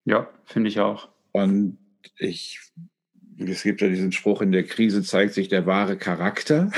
Ja, 0.05 0.29
finde 0.45 0.69
ich 0.69 0.79
auch. 0.79 1.09
Und 1.31 1.77
ich, 2.17 2.59
es 3.37 3.63
gibt 3.63 3.81
ja 3.81 3.89
diesen 3.89 4.11
Spruch, 4.11 4.41
in 4.41 4.51
der 4.51 4.63
Krise 4.63 5.03
zeigt 5.03 5.33
sich 5.33 5.47
der 5.47 5.65
wahre 5.65 5.97
Charakter. 5.97 6.71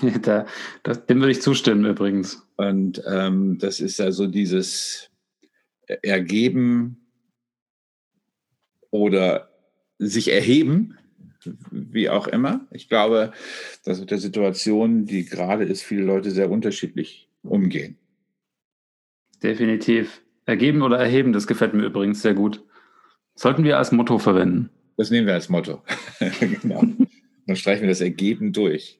da, 0.22 0.46
das, 0.82 1.06
dem 1.06 1.20
würde 1.20 1.32
ich 1.32 1.42
zustimmen 1.42 1.84
übrigens. 1.84 2.46
Und 2.56 3.02
ähm, 3.06 3.58
das 3.58 3.80
ist 3.80 4.00
also 4.00 4.26
dieses 4.26 5.10
Ergeben 5.86 7.06
oder 8.90 9.50
sich 9.98 10.32
erheben 10.32 10.98
wie 11.70 12.08
auch 12.08 12.26
immer. 12.26 12.66
Ich 12.70 12.88
glaube, 12.88 13.32
dass 13.84 14.00
mit 14.00 14.10
der 14.10 14.18
Situation, 14.18 15.06
die 15.06 15.24
gerade 15.24 15.64
ist, 15.64 15.82
viele 15.82 16.02
Leute 16.02 16.30
sehr 16.30 16.50
unterschiedlich 16.50 17.28
umgehen. 17.42 17.98
Definitiv. 19.42 20.22
Ergeben 20.46 20.82
oder 20.82 20.98
erheben, 20.98 21.32
das 21.32 21.46
gefällt 21.46 21.74
mir 21.74 21.84
übrigens 21.84 22.22
sehr 22.22 22.34
gut. 22.34 22.64
Sollten 23.34 23.64
wir 23.64 23.78
als 23.78 23.92
Motto 23.92 24.18
verwenden. 24.18 24.70
Das 24.96 25.10
nehmen 25.10 25.26
wir 25.26 25.34
als 25.34 25.48
Motto. 25.48 25.82
genau. 26.62 26.84
Dann 27.46 27.56
streichen 27.56 27.82
wir 27.82 27.88
das 27.88 28.00
Ergeben 28.00 28.52
durch. 28.52 28.98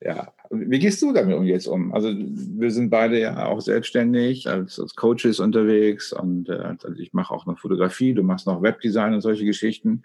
Ja, 0.00 0.32
wie 0.50 0.78
gehst 0.78 1.00
du 1.00 1.12
damit 1.12 1.42
jetzt 1.44 1.66
um? 1.66 1.94
Also 1.94 2.12
wir 2.14 2.70
sind 2.70 2.90
beide 2.90 3.18
ja 3.18 3.46
auch 3.46 3.60
selbstständig 3.60 4.48
als, 4.48 4.78
als 4.78 4.94
Coaches 4.96 5.40
unterwegs 5.40 6.12
und 6.12 6.48
äh, 6.48 6.74
also 6.82 6.90
ich 6.98 7.12
mache 7.12 7.32
auch 7.32 7.46
noch 7.46 7.58
Fotografie, 7.58 8.12
du 8.12 8.22
machst 8.22 8.46
noch 8.46 8.60
Webdesign 8.60 9.14
und 9.14 9.20
solche 9.22 9.44
Geschichten. 9.44 10.02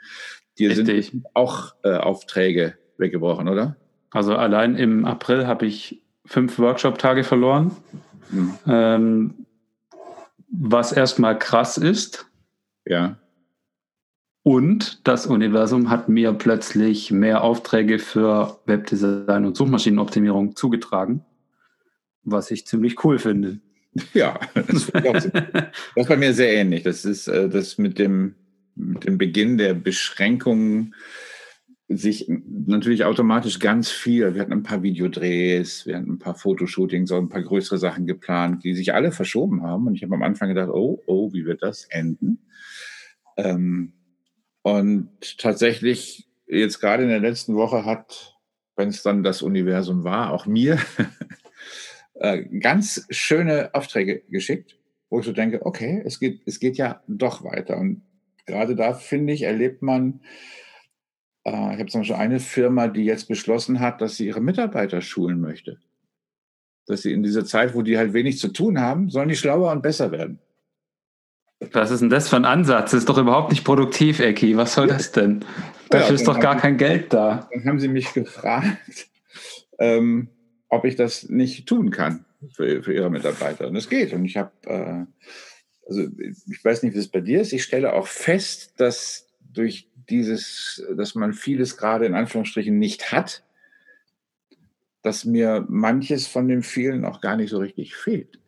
Dir 0.57 0.69
Richtig. 0.69 1.11
sind 1.11 1.25
auch 1.33 1.73
äh, 1.83 1.95
Aufträge 1.95 2.75
weggebrochen, 2.97 3.47
oder? 3.47 3.75
Also 4.11 4.35
allein 4.35 4.75
im 4.75 5.05
April 5.05 5.47
habe 5.47 5.65
ich 5.65 6.01
fünf 6.25 6.59
Workshop-Tage 6.59 7.23
verloren, 7.23 7.71
hm. 8.29 8.53
ähm, 8.67 9.45
was 10.51 10.91
erstmal 10.91 11.37
krass 11.37 11.77
ist. 11.77 12.25
Ja. 12.85 13.17
Und 14.49 15.07
das 15.07 15.27
Universum 15.27 15.91
hat 15.91 16.09
mir 16.09 16.33
plötzlich 16.33 17.11
mehr 17.11 17.43
Aufträge 17.43 17.99
für 17.99 18.59
Webdesign 18.65 19.45
und 19.45 19.55
Suchmaschinenoptimierung 19.55 20.55
zugetragen, 20.55 21.23
was 22.23 22.49
ich 22.49 22.65
ziemlich 22.65 23.03
cool 23.03 23.19
finde. 23.19 23.59
Ja, 24.15 24.39
das, 24.55 24.87
das 24.91 25.25
ist 25.95 26.09
bei 26.09 26.17
mir 26.17 26.33
sehr 26.33 26.51
ähnlich. 26.51 26.81
Das 26.81 27.05
ist 27.05 27.27
äh, 27.27 27.47
das 27.47 27.77
mit 27.77 27.99
dem, 27.99 28.33
mit 28.73 29.05
dem 29.05 29.19
Beginn 29.19 29.59
der 29.59 29.75
Beschränkungen 29.75 30.95
sich 31.87 32.25
natürlich 32.27 33.05
automatisch 33.05 33.59
ganz 33.59 33.91
viel. 33.91 34.33
Wir 34.33 34.41
hatten 34.41 34.53
ein 34.53 34.63
paar 34.63 34.81
Videodrehs, 34.81 35.85
wir 35.85 35.95
hatten 35.95 36.13
ein 36.13 36.19
paar 36.19 36.33
Fotoshootings, 36.33 37.11
auch 37.11 37.19
ein 37.19 37.29
paar 37.29 37.43
größere 37.43 37.77
Sachen 37.77 38.07
geplant, 38.07 38.63
die 38.63 38.73
sich 38.73 38.95
alle 38.95 39.11
verschoben 39.11 39.61
haben. 39.61 39.85
Und 39.85 39.93
ich 39.93 40.01
habe 40.01 40.15
am 40.15 40.23
Anfang 40.23 40.49
gedacht, 40.49 40.69
oh, 40.69 41.03
oh, 41.05 41.31
wie 41.33 41.45
wird 41.45 41.61
das 41.61 41.83
enden? 41.91 42.39
Ähm, 43.37 43.93
und 44.61 45.37
tatsächlich, 45.37 46.27
jetzt 46.47 46.79
gerade 46.79 47.03
in 47.03 47.09
der 47.09 47.19
letzten 47.19 47.55
Woche 47.55 47.85
hat, 47.85 48.37
wenn 48.75 48.89
es 48.89 49.03
dann 49.03 49.23
das 49.23 49.41
Universum 49.41 50.03
war, 50.03 50.33
auch 50.33 50.45
mir 50.45 50.79
äh, 52.15 52.43
ganz 52.59 53.05
schöne 53.09 53.73
Aufträge 53.73 54.23
geschickt, 54.29 54.77
wo 55.09 55.19
ich 55.19 55.25
so 55.25 55.31
denke, 55.31 55.65
okay, 55.65 56.01
es 56.05 56.19
geht, 56.19 56.41
es 56.45 56.59
geht 56.59 56.77
ja 56.77 57.03
doch 57.07 57.43
weiter. 57.43 57.77
Und 57.77 58.03
gerade 58.45 58.75
da, 58.75 58.93
finde 58.93 59.33
ich, 59.33 59.43
erlebt 59.43 59.81
man, 59.81 60.21
äh, 61.43 61.73
ich 61.73 61.79
habe 61.79 61.87
zum 61.87 62.01
Beispiel 62.01 62.15
eine 62.15 62.39
Firma, 62.39 62.87
die 62.87 63.05
jetzt 63.05 63.27
beschlossen 63.27 63.79
hat, 63.79 64.01
dass 64.01 64.17
sie 64.17 64.27
ihre 64.27 64.41
Mitarbeiter 64.41 65.01
schulen 65.01 65.39
möchte. 65.39 65.79
Dass 66.85 67.03
sie 67.03 67.13
in 67.13 67.23
dieser 67.23 67.45
Zeit, 67.45 67.75
wo 67.75 67.81
die 67.81 67.97
halt 67.97 68.13
wenig 68.13 68.39
zu 68.39 68.49
tun 68.49 68.79
haben, 68.79 69.09
sollen 69.09 69.29
die 69.29 69.35
schlauer 69.35 69.71
und 69.71 69.81
besser 69.81 70.11
werden. 70.11 70.39
Was 71.71 71.91
ist 71.91 71.99
denn 71.99 72.09
das 72.09 72.29
für 72.29 72.37
ein 72.37 72.45
Ansatz? 72.45 72.91
Das 72.91 72.99
ist 72.99 73.09
doch 73.09 73.17
überhaupt 73.17 73.51
nicht 73.51 73.65
produktiv, 73.65 74.19
Ecki. 74.19 74.55
Was 74.55 74.75
soll 74.75 74.87
das 74.87 75.11
denn? 75.11 75.43
Dafür 75.89 76.07
ja, 76.09 76.13
ist 76.13 76.27
doch 76.27 76.39
gar 76.39 76.55
kein 76.55 76.77
Geld 76.77 77.11
da. 77.13 77.49
Dann 77.53 77.65
haben 77.65 77.79
sie 77.79 77.89
mich 77.89 78.13
gefragt, 78.13 79.09
ähm, 79.79 80.29
ob 80.69 80.85
ich 80.85 80.95
das 80.95 81.29
nicht 81.29 81.67
tun 81.67 81.91
kann 81.91 82.25
für, 82.53 82.81
für 82.83 82.93
ihre 82.93 83.09
Mitarbeiter. 83.09 83.67
Und 83.67 83.75
es 83.75 83.89
geht. 83.89 84.13
Und 84.13 84.23
ich 84.23 84.37
habe, 84.37 84.51
äh, 84.65 85.05
also 85.87 86.07
ich 86.49 86.63
weiß 86.63 86.83
nicht, 86.83 86.95
wie 86.95 86.99
es 86.99 87.09
bei 87.09 87.21
dir 87.21 87.41
ist. 87.41 87.51
Ich 87.51 87.63
stelle 87.63 87.93
auch 87.93 88.07
fest, 88.07 88.75
dass 88.77 89.27
durch 89.41 89.89
dieses, 90.09 90.85
dass 90.95 91.15
man 91.15 91.33
vieles 91.33 91.75
gerade 91.75 92.05
in 92.05 92.13
Anführungsstrichen 92.13 92.77
nicht 92.77 93.11
hat, 93.11 93.43
dass 95.01 95.25
mir 95.25 95.65
manches 95.69 96.27
von 96.27 96.47
dem 96.47 96.63
vielen 96.63 97.05
auch 97.05 97.21
gar 97.21 97.37
nicht 97.37 97.49
so 97.49 97.59
richtig 97.59 97.95
fehlt. 97.95 98.39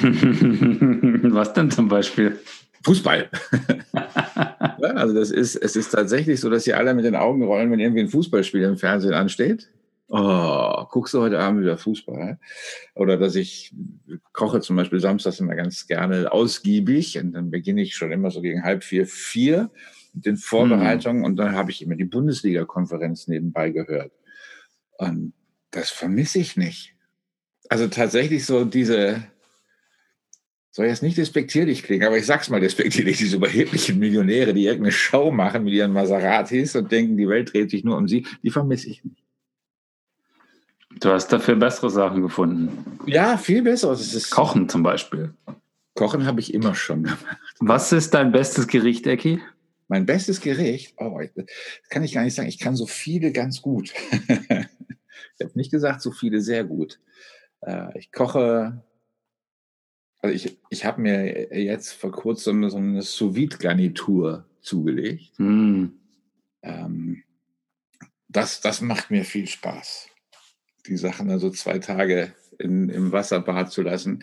Was 0.00 1.52
denn 1.52 1.70
zum 1.70 1.88
Beispiel? 1.88 2.38
Fußball. 2.84 3.28
ja, 3.92 4.88
also 4.94 5.14
das 5.14 5.30
ist, 5.30 5.56
es 5.56 5.76
ist 5.76 5.90
tatsächlich 5.90 6.40
so, 6.40 6.48
dass 6.48 6.64
sie 6.64 6.74
alle 6.74 6.94
mit 6.94 7.04
den 7.04 7.16
Augen 7.16 7.42
rollen, 7.42 7.70
wenn 7.70 7.80
irgendwie 7.80 8.02
ein 8.02 8.08
Fußballspiel 8.08 8.62
im 8.62 8.78
Fernsehen 8.78 9.14
ansteht. 9.14 9.68
Oh, 10.10 10.84
guckst 10.88 11.12
du 11.12 11.20
heute 11.20 11.38
Abend 11.38 11.60
wieder 11.60 11.76
Fußball? 11.76 12.38
Oder 12.94 13.18
dass 13.18 13.34
ich 13.34 13.74
koche 14.32 14.60
zum 14.60 14.76
Beispiel 14.76 15.00
samstags 15.00 15.40
immer 15.40 15.54
ganz 15.54 15.86
gerne 15.86 16.32
ausgiebig 16.32 17.18
und 17.18 17.32
dann 17.32 17.50
beginne 17.50 17.82
ich 17.82 17.94
schon 17.94 18.12
immer 18.12 18.30
so 18.30 18.40
gegen 18.40 18.62
halb 18.62 18.84
vier, 18.84 19.04
vier 19.06 19.70
mit 20.14 20.24
den 20.24 20.36
Vorbereitungen 20.38 21.24
hm. 21.24 21.24
und 21.24 21.36
dann 21.36 21.54
habe 21.54 21.72
ich 21.72 21.82
immer 21.82 21.96
die 21.96 22.06
Bundesliga-Konferenz 22.06 23.28
nebenbei 23.28 23.70
gehört. 23.70 24.12
Und 24.96 25.34
das 25.70 25.90
vermisse 25.90 26.38
ich 26.38 26.56
nicht. 26.56 26.94
Also 27.68 27.88
tatsächlich 27.88 28.46
so 28.46 28.64
diese, 28.64 29.22
soll 30.70 30.86
jetzt 30.86 31.02
nicht 31.02 31.18
despektierlich 31.18 31.82
klingen, 31.82 32.06
aber 32.06 32.16
ich 32.16 32.26
sag's 32.26 32.48
mal 32.48 32.60
despektierlich, 32.60 33.18
diese 33.18 33.36
überheblichen 33.36 33.98
Millionäre, 33.98 34.54
die 34.54 34.64
irgendeine 34.64 34.92
Show 34.92 35.30
machen 35.30 35.64
mit 35.64 35.74
ihren 35.74 35.92
Maseratis 35.92 36.76
und 36.76 36.90
denken, 36.90 37.16
die 37.16 37.28
Welt 37.28 37.52
dreht 37.52 37.70
sich 37.70 37.84
nur 37.84 37.96
um 37.96 38.08
sie, 38.08 38.26
die 38.42 38.50
vermisse 38.50 38.88
ich 38.88 39.04
nicht. 39.04 39.22
Du 41.00 41.10
hast 41.10 41.28
dafür 41.28 41.56
bessere 41.56 41.90
Sachen 41.90 42.22
gefunden. 42.22 42.98
Ja, 43.06 43.36
viel 43.36 43.62
besser. 43.62 43.96
Kochen 44.30 44.68
zum 44.68 44.82
Beispiel. 44.82 45.34
Kochen 45.94 46.26
habe 46.26 46.40
ich 46.40 46.54
immer 46.54 46.74
schon 46.74 47.02
gemacht. 47.04 47.26
Was 47.60 47.92
ist 47.92 48.14
dein 48.14 48.32
bestes 48.32 48.66
Gericht, 48.66 49.06
Ecki? 49.06 49.40
Mein 49.88 50.06
bestes 50.06 50.40
Gericht? 50.40 50.94
Oh, 50.98 51.20
das 51.34 51.46
kann 51.88 52.04
ich 52.04 52.12
gar 52.12 52.22
nicht 52.22 52.34
sagen. 52.34 52.48
Ich 52.48 52.58
kann 52.58 52.76
so 52.76 52.86
viele 52.86 53.32
ganz 53.32 53.62
gut. 53.62 53.92
Ich 55.38 55.44
habe 55.44 55.58
nicht 55.58 55.70
gesagt, 55.70 56.02
so 56.02 56.10
viele 56.10 56.40
sehr 56.40 56.64
gut. 56.64 57.00
Äh, 57.60 57.98
ich 57.98 58.12
koche, 58.12 58.82
also 60.20 60.34
ich, 60.34 60.58
ich 60.70 60.84
habe 60.84 61.00
mir 61.00 61.54
jetzt 61.56 61.92
vor 61.92 62.12
kurzem 62.12 62.68
so 62.68 62.76
eine 62.76 63.02
Sous-Vide-Garnitur 63.02 64.44
zugelegt. 64.60 65.38
Mm. 65.38 65.86
Das, 68.28 68.60
das 68.60 68.80
macht 68.80 69.10
mir 69.10 69.24
viel 69.24 69.46
Spaß, 69.46 70.08
die 70.86 70.96
Sachen 70.96 71.30
also 71.30 71.50
zwei 71.50 71.78
Tage 71.78 72.34
in, 72.58 72.88
im 72.88 73.12
Wasserbad 73.12 73.72
zu 73.72 73.82
lassen. 73.82 74.22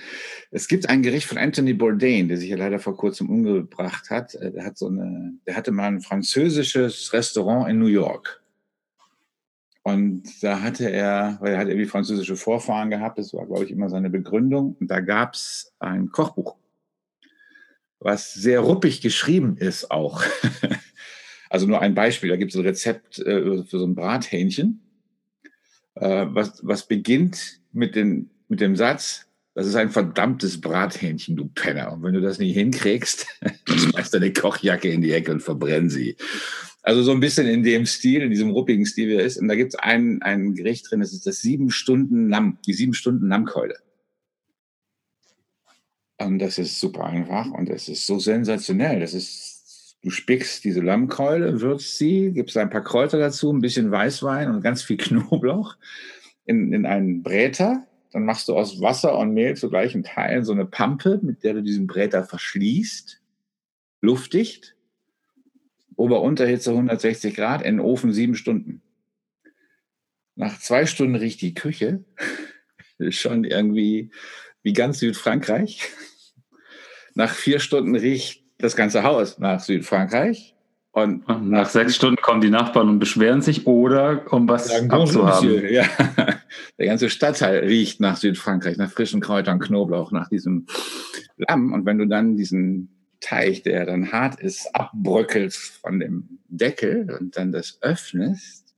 Es 0.52 0.68
gibt 0.68 0.90
ein 0.90 1.02
Gericht 1.02 1.28
von 1.28 1.38
Anthony 1.38 1.74
Bourdain, 1.74 2.28
der 2.28 2.38
sich 2.38 2.50
ja 2.50 2.58
leider 2.58 2.80
vor 2.80 2.98
kurzem 2.98 3.30
umgebracht 3.30 4.10
hat. 4.10 4.34
Der, 4.36 4.66
hat 4.66 4.78
so 4.78 4.88
eine, 4.88 5.34
der 5.48 5.56
hatte 5.56 5.72
mal 5.72 5.88
ein 5.88 6.02
französisches 6.02 7.14
Restaurant 7.14 7.70
in 7.70 7.80
New 7.80 7.88
York. 7.88 8.44
Und 9.86 10.42
da 10.42 10.62
hatte 10.62 10.90
er, 10.90 11.38
weil 11.42 11.54
er 11.54 11.60
hat 11.60 11.68
irgendwie 11.68 11.86
französische 11.86 12.36
Vorfahren 12.36 12.90
gehabt, 12.90 13.20
das 13.20 13.36
war, 13.36 13.46
glaube 13.46 13.66
ich, 13.66 13.72
immer 13.72 13.88
seine 13.88 14.10
Begründung. 14.10 14.76
Und 14.80 14.90
da 14.90 15.00
gab 15.00 15.36
es 15.36 15.76
ein 15.78 16.10
Kochbuch, 16.10 16.56
was 18.00 18.34
sehr 18.34 18.62
ruppig 18.62 19.02
geschrieben 19.02 19.58
ist 19.58 19.92
auch. 19.92 20.24
also 21.52 21.68
nur 21.68 21.84
ein 21.84 21.94
Beispiel, 21.94 22.32
da 22.32 22.36
gibt 22.36 22.52
es 22.52 22.58
ein 22.58 22.66
Rezept 22.66 23.20
äh, 23.20 23.64
für 23.64 23.78
so 23.78 23.86
ein 23.86 23.94
Brathähnchen, 23.94 24.82
äh, 25.94 26.26
was, 26.30 26.66
was 26.66 26.88
beginnt 26.88 27.62
mit, 27.72 27.96
den, 27.96 28.32
mit 28.48 28.62
dem 28.62 28.76
Satz, 28.76 29.28
das 29.54 29.68
ist 29.68 29.76
ein 29.76 29.92
verdammtes 29.92 30.62
Brathähnchen, 30.62 31.36
du 31.36 31.46
Penner. 31.46 31.94
Und 31.94 32.02
wenn 32.02 32.16
du 32.16 32.22
das 32.22 32.40
nicht 32.40 32.56
hinkriegst, 32.56 33.28
schmeißt 33.70 34.16
deine 34.16 34.34
Kochjacke 34.34 34.90
in 34.90 35.04
die 35.04 35.12
Ecke 35.12 35.32
und 35.32 35.44
verbrenn 35.44 35.92
sie. 35.92 36.18
Also 36.86 37.02
so 37.02 37.12
ein 37.12 37.20
bisschen 37.20 37.48
in 37.48 37.64
dem 37.64 37.88
Stil, 37.88 38.22
in 38.22 38.30
diesem 38.30 38.52
ruppigen 38.52 38.86
Stil, 38.86 39.10
wie 39.10 39.16
er 39.16 39.26
ist. 39.26 39.38
Und 39.38 39.48
da 39.48 39.56
gibt 39.56 39.74
es 39.74 39.80
ein, 39.80 40.22
ein 40.22 40.54
Gericht 40.54 40.90
drin, 40.90 41.00
das 41.00 41.14
ist 41.14 41.26
das 41.26 41.40
sieben 41.40 41.72
Stunden 41.72 42.30
Lamm, 42.30 42.60
die 42.68 42.74
sieben 42.74 42.94
Stunden 42.94 43.28
Lammkeule. 43.28 43.78
Und 46.20 46.38
das 46.38 46.60
ist 46.60 46.80
super 46.80 47.06
einfach 47.06 47.50
und 47.50 47.72
es 47.72 47.90
ist 47.90 48.06
so 48.06 48.20
sensationell. 48.20 49.00
Das 49.00 49.16
ist, 49.16 49.98
du 50.04 50.12
spickst 50.12 50.64
diese 50.64 50.82
Lammkeule, 50.82 51.60
würzt 51.60 51.98
sie, 51.98 52.32
gibst 52.32 52.56
ein 52.56 52.70
paar 52.70 52.84
Kräuter 52.84 53.18
dazu, 53.18 53.52
ein 53.52 53.62
bisschen 53.62 53.90
Weißwein 53.90 54.52
und 54.52 54.62
ganz 54.62 54.84
viel 54.84 54.98
Knoblauch 54.98 55.78
in, 56.46 56.72
in 56.72 56.86
einen 56.86 57.24
Bräter. 57.24 57.88
Dann 58.12 58.26
machst 58.26 58.48
du 58.48 58.56
aus 58.56 58.80
Wasser 58.80 59.18
und 59.18 59.34
Mehl 59.34 59.56
zu 59.56 59.72
gleichen 59.72 60.04
Teilen 60.04 60.46
so 60.46 60.52
eine 60.52 60.68
Pampe, 60.68 61.20
mit 61.24 61.44
der 61.44 61.56
du 61.56 61.64
diesen 61.64 61.88
Bräter 61.88 62.24
verschließt, 62.24 63.24
luftdicht 64.02 64.75
Ober-Unterhitze 65.96 66.72
160 66.72 67.36
Grad, 67.36 67.62
in 67.62 67.78
den 67.78 67.86
Ofen 67.86 68.14
sieben 68.14 68.36
Stunden. 68.36 68.82
Nach 70.36 70.60
zwei 70.60 70.86
Stunden 70.86 71.16
riecht 71.16 71.42
die 71.42 71.54
Küche 71.54 72.04
schon 73.10 73.44
irgendwie 73.44 74.12
wie 74.64 74.74
ganz 74.74 75.00
Südfrankreich. 75.00 75.90
Nach 77.14 77.34
vier 77.34 77.60
Stunden 77.60 77.96
riecht 77.96 78.44
das 78.58 78.76
ganze 78.76 79.04
Haus 79.04 79.40
nach 79.40 79.60
Südfrankreich. 79.60 80.56
Und 80.92 81.28
nach, 81.28 81.42
nach 81.42 81.70
sechs 81.70 81.98
Stunden 81.98 82.22
kommen 82.22 82.40
die 82.40 82.50
Nachbarn 82.50 82.88
und 82.88 83.00
beschweren 83.00 83.42
sich 83.42 83.68
oder 83.68 84.32
um 84.32 84.48
was 84.48 84.70
sagen, 84.70 84.90
abzuhaben. 84.92 85.68
Ja. 85.70 85.84
Der 86.80 86.86
ganze 86.86 87.10
Stadtteil 87.10 87.66
riecht 87.66 88.00
nach 88.00 88.16
Südfrankreich, 88.16 88.78
nach 88.78 88.90
frischen 88.90 89.20
Kräutern, 89.20 89.60
Knoblauch, 89.60 90.14
nach 90.14 90.30
diesem 90.30 90.68
Lamm. 91.36 91.74
Und 91.74 91.86
wenn 91.86 91.98
du 91.98 92.08
dann 92.08 92.38
diesen 92.38 92.95
Teig, 93.26 93.64
der 93.64 93.88
dann 93.88 94.12
hart 94.12 94.40
ist, 94.40 94.68
abbröckelst 94.76 95.78
von 95.78 96.00
dem 96.00 96.40
Deckel 96.48 97.12
und 97.12 97.38
dann 97.38 97.52
das 97.52 97.80
öffnest 97.82 98.76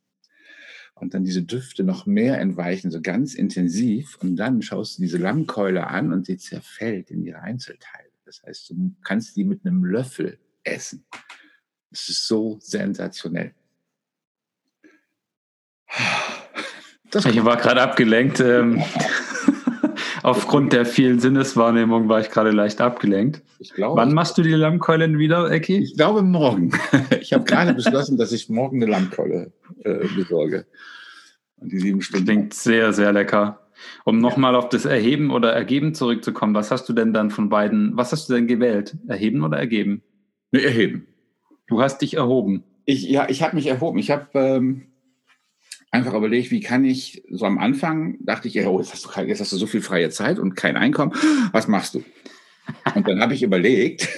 und 0.95 1.13
dann 1.13 1.25
diese 1.25 1.43
Düfte 1.43 1.83
noch 1.83 2.05
mehr 2.05 2.39
entweichen, 2.39 2.89
so 2.89 3.01
ganz 3.01 3.35
intensiv. 3.35 4.17
Und 4.21 4.37
dann 4.37 4.61
schaust 4.61 4.97
du 4.97 5.01
diese 5.01 5.17
Lammkeule 5.17 5.87
an 5.87 6.13
und 6.13 6.25
sie 6.25 6.37
zerfällt 6.37 7.11
in 7.11 7.23
ihre 7.23 7.41
Einzelteile. 7.41 8.07
Das 8.25 8.41
heißt, 8.43 8.69
du 8.69 8.95
kannst 9.03 9.35
die 9.35 9.43
mit 9.43 9.65
einem 9.65 9.83
Löffel 9.83 10.39
essen. 10.63 11.05
Das 11.91 12.07
ist 12.07 12.25
so 12.25 12.57
sensationell. 12.61 13.53
Das 17.11 17.25
ich 17.25 17.43
war 17.43 17.57
gerade 17.57 17.81
abgelenkt. 17.81 18.39
Ähm, 18.39 18.81
Aufgrund 20.23 20.73
der 20.73 20.85
vielen 20.85 21.19
Sinneswahrnehmung 21.19 22.09
war 22.09 22.19
ich 22.19 22.29
gerade 22.29 22.51
leicht 22.51 22.81
abgelenkt. 22.81 23.41
Glaube, 23.75 23.99
Wann 23.99 24.13
machst 24.13 24.37
du 24.37 24.41
die 24.41 24.51
Lammkeulen 24.51 25.17
wieder, 25.19 25.49
Ecki? 25.51 25.77
Ich 25.77 25.95
glaube 25.95 26.21
morgen. 26.21 26.71
Ich 27.21 27.33
habe 27.33 27.43
gerade 27.43 27.73
beschlossen, 27.73 28.17
dass 28.17 28.31
ich 28.31 28.49
morgen 28.49 28.81
eine 28.81 28.91
Lammkeule 28.91 29.51
äh, 29.83 30.07
besorge. 30.15 30.65
Und 31.57 31.71
die 31.71 31.79
sieben 31.79 32.01
Stunden. 32.01 32.25
Klingt 32.25 32.53
sehr, 32.53 32.93
sehr 32.93 33.11
lecker. 33.11 33.67
Um 34.05 34.19
nochmal 34.19 34.55
auf 34.55 34.69
das 34.69 34.85
Erheben 34.85 35.31
oder 35.31 35.51
Ergeben 35.51 35.93
zurückzukommen, 35.93 36.53
was 36.55 36.71
hast 36.71 36.87
du 36.87 36.93
denn 36.93 37.13
dann 37.13 37.29
von 37.29 37.49
beiden, 37.49 37.95
was 37.95 38.11
hast 38.11 38.29
du 38.29 38.33
denn 38.33 38.47
gewählt? 38.47 38.97
Erheben 39.07 39.43
oder 39.43 39.57
Ergeben? 39.57 40.03
Nee, 40.51 40.63
erheben. 40.63 41.07
Du 41.67 41.81
hast 41.81 42.01
dich 42.01 42.15
erhoben. 42.15 42.63
Ich, 42.85 43.03
ja, 43.03 43.27
ich 43.29 43.43
habe 43.43 43.55
mich 43.55 43.67
erhoben. 43.67 43.99
Ich 43.99 44.11
habe 44.11 44.27
ähm, 44.33 44.83
einfach 45.91 46.13
überlegt, 46.13 46.51
wie 46.51 46.59
kann 46.59 46.83
ich, 46.83 47.23
so 47.29 47.45
am 47.45 47.57
Anfang 47.57 48.17
dachte 48.19 48.47
ich, 48.47 48.59
oh, 48.65 48.79
jetzt 48.79 48.93
hast, 48.93 49.05
du, 49.05 49.21
jetzt 49.21 49.39
hast 49.39 49.51
du 49.51 49.57
so 49.57 49.67
viel 49.67 49.81
freie 49.81 50.09
Zeit 50.09 50.39
und 50.39 50.55
kein 50.55 50.77
Einkommen, 50.77 51.13
was 51.51 51.67
machst 51.67 51.95
du? 51.95 52.03
Und 52.95 53.07
dann 53.07 53.21
habe 53.21 53.33
ich 53.33 53.43
überlegt, 53.43 54.09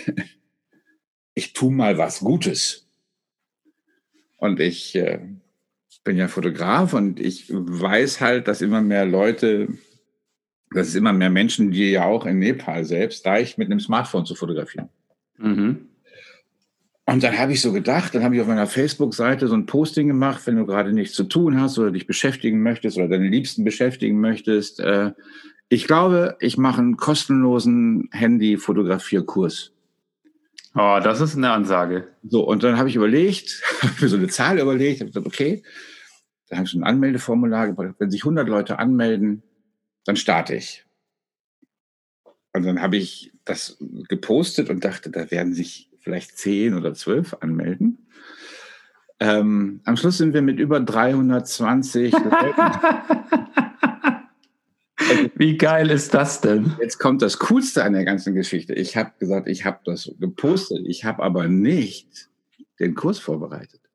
ich 1.33 1.53
tue 1.53 1.71
mal 1.71 1.97
was 1.97 2.19
Gutes. 2.19 2.87
Und 4.37 4.59
ich 4.59 4.95
äh, 4.95 5.19
bin 6.03 6.17
ja 6.17 6.27
Fotograf 6.27 6.93
und 6.93 7.19
ich 7.19 7.45
weiß 7.49 8.21
halt, 8.21 8.47
dass 8.47 8.61
immer 8.61 8.81
mehr 8.81 9.05
Leute, 9.05 9.67
dass 10.71 10.87
es 10.87 10.95
immer 10.95 11.13
mehr 11.13 11.29
Menschen, 11.29 11.71
die 11.71 11.91
ja 11.91 12.05
auch 12.05 12.25
in 12.25 12.39
Nepal 12.39 12.85
selbst, 12.85 13.25
da 13.25 13.37
ich 13.37 13.57
mit 13.57 13.67
einem 13.67 13.79
Smartphone 13.79 14.25
zu 14.25 14.35
fotografieren. 14.35 14.89
Mhm. 15.37 15.88
Und 17.11 17.23
dann 17.23 17.39
habe 17.39 17.53
ich 17.53 17.61
so 17.61 17.73
gedacht, 17.73 18.13
dann 18.13 18.23
habe 18.23 18.35
ich 18.35 18.41
auf 18.41 18.45
meiner 18.45 18.67
Facebook-Seite 18.67 19.47
so 19.47 19.55
ein 19.55 19.65
Posting 19.65 20.07
gemacht, 20.07 20.45
wenn 20.45 20.57
du 20.57 20.67
gerade 20.67 20.93
nichts 20.93 21.15
zu 21.15 21.23
tun 21.23 21.59
hast 21.59 21.79
oder 21.79 21.89
dich 21.89 22.05
beschäftigen 22.05 22.61
möchtest 22.61 22.97
oder 22.97 23.07
deine 23.07 23.27
Liebsten 23.27 23.63
beschäftigen 23.63 24.19
möchtest. 24.19 24.79
Äh, 24.79 25.13
ich 25.69 25.87
glaube, 25.87 26.37
ich 26.39 26.59
mache 26.59 26.81
einen 26.81 26.97
kostenlosen 26.97 28.09
Handy-Fotografierkurs. 28.11 29.71
Oh, 30.75 30.99
das 31.03 31.19
ist 31.19 31.35
eine 31.35 31.49
Ansage. 31.49 32.07
So, 32.27 32.47
und 32.47 32.61
dann 32.61 32.77
habe 32.77 32.89
ich 32.89 32.95
überlegt, 32.95 33.63
habe 33.81 33.93
mir 34.01 34.07
so 34.07 34.17
eine 34.17 34.27
Zahl 34.27 34.59
überlegt, 34.59 34.99
habe 34.99 35.09
gesagt, 35.09 35.25
okay, 35.25 35.63
da 36.47 36.57
habe 36.57 36.65
ich 36.65 36.71
so 36.71 36.77
ein 36.77 36.83
Anmeldeformular 36.83 37.65
gebracht. 37.65 37.95
Wenn 37.97 38.11
sich 38.11 38.21
100 38.21 38.47
Leute 38.47 38.77
anmelden, 38.77 39.41
dann 40.05 40.15
starte 40.15 40.53
ich. 40.53 40.85
Und 42.53 42.67
dann 42.67 42.83
habe 42.83 42.97
ich 42.97 43.33
das 43.45 43.77
gepostet 44.07 44.69
und 44.69 44.85
dachte, 44.85 45.09
da 45.09 45.31
werden 45.31 45.55
sich 45.55 45.88
vielleicht 45.99 46.37
10 46.37 46.75
oder 46.75 46.93
12 46.93 47.37
anmelden. 47.41 48.05
Ähm, 49.19 49.81
am 49.83 49.97
Schluss 49.97 50.17
sind 50.17 50.33
wir 50.33 50.41
mit 50.41 50.59
über 50.59 50.79
320 50.79 52.13
Wie 55.35 55.57
geil 55.57 55.89
ist 55.89 56.13
das 56.13 56.39
denn? 56.41 56.75
Jetzt 56.79 56.99
kommt 56.99 57.21
das 57.21 57.39
Coolste 57.39 57.83
an 57.83 57.93
der 57.93 58.05
ganzen 58.05 58.35
Geschichte. 58.35 58.73
Ich 58.73 58.95
habe 58.95 59.11
gesagt, 59.19 59.47
ich 59.47 59.65
habe 59.65 59.79
das 59.83 60.11
gepostet, 60.19 60.85
ich 60.85 61.03
habe 61.03 61.23
aber 61.23 61.47
nicht 61.47 62.29
den 62.79 62.95
Kurs 62.95 63.19
vorbereitet. 63.19 63.88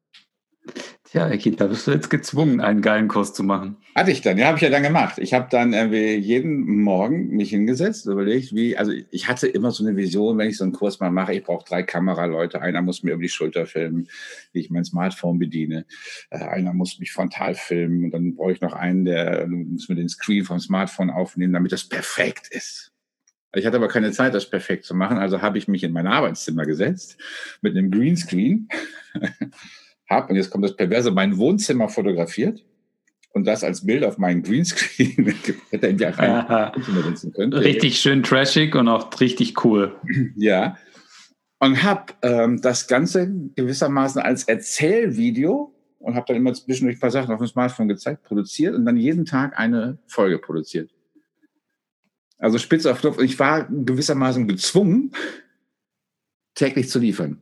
Ja, 1.14 1.30
Eki, 1.30 1.54
da 1.54 1.68
bist 1.68 1.86
du 1.86 1.92
jetzt 1.92 2.10
gezwungen, 2.10 2.60
einen 2.60 2.82
geilen 2.82 3.06
Kurs 3.06 3.32
zu 3.32 3.44
machen. 3.44 3.76
Hatte 3.94 4.10
ich 4.10 4.20
dann, 4.20 4.36
ja, 4.36 4.46
habe 4.46 4.56
ich 4.56 4.62
ja 4.62 4.70
dann 4.70 4.82
gemacht. 4.82 5.18
Ich 5.18 5.32
habe 5.32 5.46
dann 5.48 5.72
irgendwie 5.72 6.16
jeden 6.16 6.82
Morgen 6.82 7.28
mich 7.28 7.50
hingesetzt, 7.50 8.06
überlegt, 8.06 8.52
wie, 8.52 8.76
also 8.76 8.90
ich 9.12 9.28
hatte 9.28 9.46
immer 9.46 9.70
so 9.70 9.86
eine 9.86 9.96
Vision, 9.96 10.38
wenn 10.38 10.48
ich 10.48 10.56
so 10.56 10.64
einen 10.64 10.72
Kurs 10.72 10.98
mal 10.98 11.12
mache, 11.12 11.32
ich 11.32 11.44
brauche 11.44 11.64
drei 11.64 11.84
Kameraleute, 11.84 12.60
einer 12.60 12.82
muss 12.82 13.04
mir 13.04 13.12
über 13.12 13.22
die 13.22 13.28
Schulter 13.28 13.64
filmen, 13.64 14.08
wie 14.52 14.58
ich 14.58 14.70
mein 14.70 14.84
Smartphone 14.84 15.38
bediene, 15.38 15.86
äh, 16.30 16.38
einer 16.38 16.74
muss 16.74 16.98
mich 16.98 17.12
frontal 17.12 17.54
filmen 17.54 18.06
und 18.06 18.10
dann 18.10 18.34
brauche 18.34 18.50
ich 18.50 18.60
noch 18.60 18.72
einen, 18.72 19.04
der 19.04 19.46
muss 19.46 19.88
mir 19.88 19.94
den 19.94 20.08
Screen 20.08 20.44
vom 20.44 20.58
Smartphone 20.58 21.10
aufnehmen, 21.10 21.52
damit 21.52 21.70
das 21.70 21.88
perfekt 21.88 22.48
ist. 22.50 22.90
Ich 23.54 23.64
hatte 23.66 23.76
aber 23.76 23.86
keine 23.86 24.10
Zeit, 24.10 24.34
das 24.34 24.50
perfekt 24.50 24.84
zu 24.84 24.96
machen, 24.96 25.18
also 25.18 25.42
habe 25.42 25.58
ich 25.58 25.68
mich 25.68 25.84
in 25.84 25.92
mein 25.92 26.08
Arbeitszimmer 26.08 26.66
gesetzt 26.66 27.18
mit 27.62 27.76
einem 27.76 27.92
Greenscreen 27.92 28.68
habe, 30.08 30.28
und 30.30 30.36
jetzt 30.36 30.50
kommt 30.50 30.64
das 30.64 30.76
Perverse, 30.76 31.10
mein 31.10 31.38
Wohnzimmer 31.38 31.88
fotografiert 31.88 32.64
und 33.34 33.46
das 33.46 33.64
als 33.64 33.84
Bild 33.84 34.04
auf 34.04 34.16
meinen 34.16 34.42
Greenscreen 34.42 35.34
hätte 35.70 35.86
er 35.88 35.94
ja 35.94 36.10
rein 36.10 37.32
könnte. 37.32 37.60
Richtig 37.60 37.98
schön 37.98 38.22
trashig 38.22 38.74
und 38.74 38.88
auch 38.88 39.20
richtig 39.20 39.64
cool. 39.64 39.96
Ja. 40.36 40.76
Und 41.58 41.82
habe 41.82 42.12
ähm, 42.22 42.60
das 42.60 42.86
Ganze 42.86 43.32
gewissermaßen 43.56 44.20
als 44.20 44.44
Erzählvideo 44.44 45.74
und 45.98 46.14
habe 46.14 46.26
dann 46.28 46.36
immer 46.36 46.52
zwischendurch 46.52 46.98
ein 46.98 47.00
paar 47.00 47.10
Sachen 47.10 47.32
auf 47.32 47.38
dem 47.38 47.46
Smartphone 47.46 47.88
gezeigt, 47.88 48.22
produziert 48.22 48.74
und 48.74 48.84
dann 48.84 48.96
jeden 48.96 49.24
Tag 49.24 49.58
eine 49.58 49.98
Folge 50.06 50.38
produziert. 50.38 50.90
Also 52.38 52.58
spitz 52.58 52.84
auf 52.86 53.00
Knopf. 53.00 53.18
Und 53.18 53.24
ich 53.24 53.38
war 53.38 53.64
gewissermaßen 53.64 54.46
gezwungen, 54.46 55.12
täglich 56.54 56.90
zu 56.90 56.98
liefern. 56.98 57.40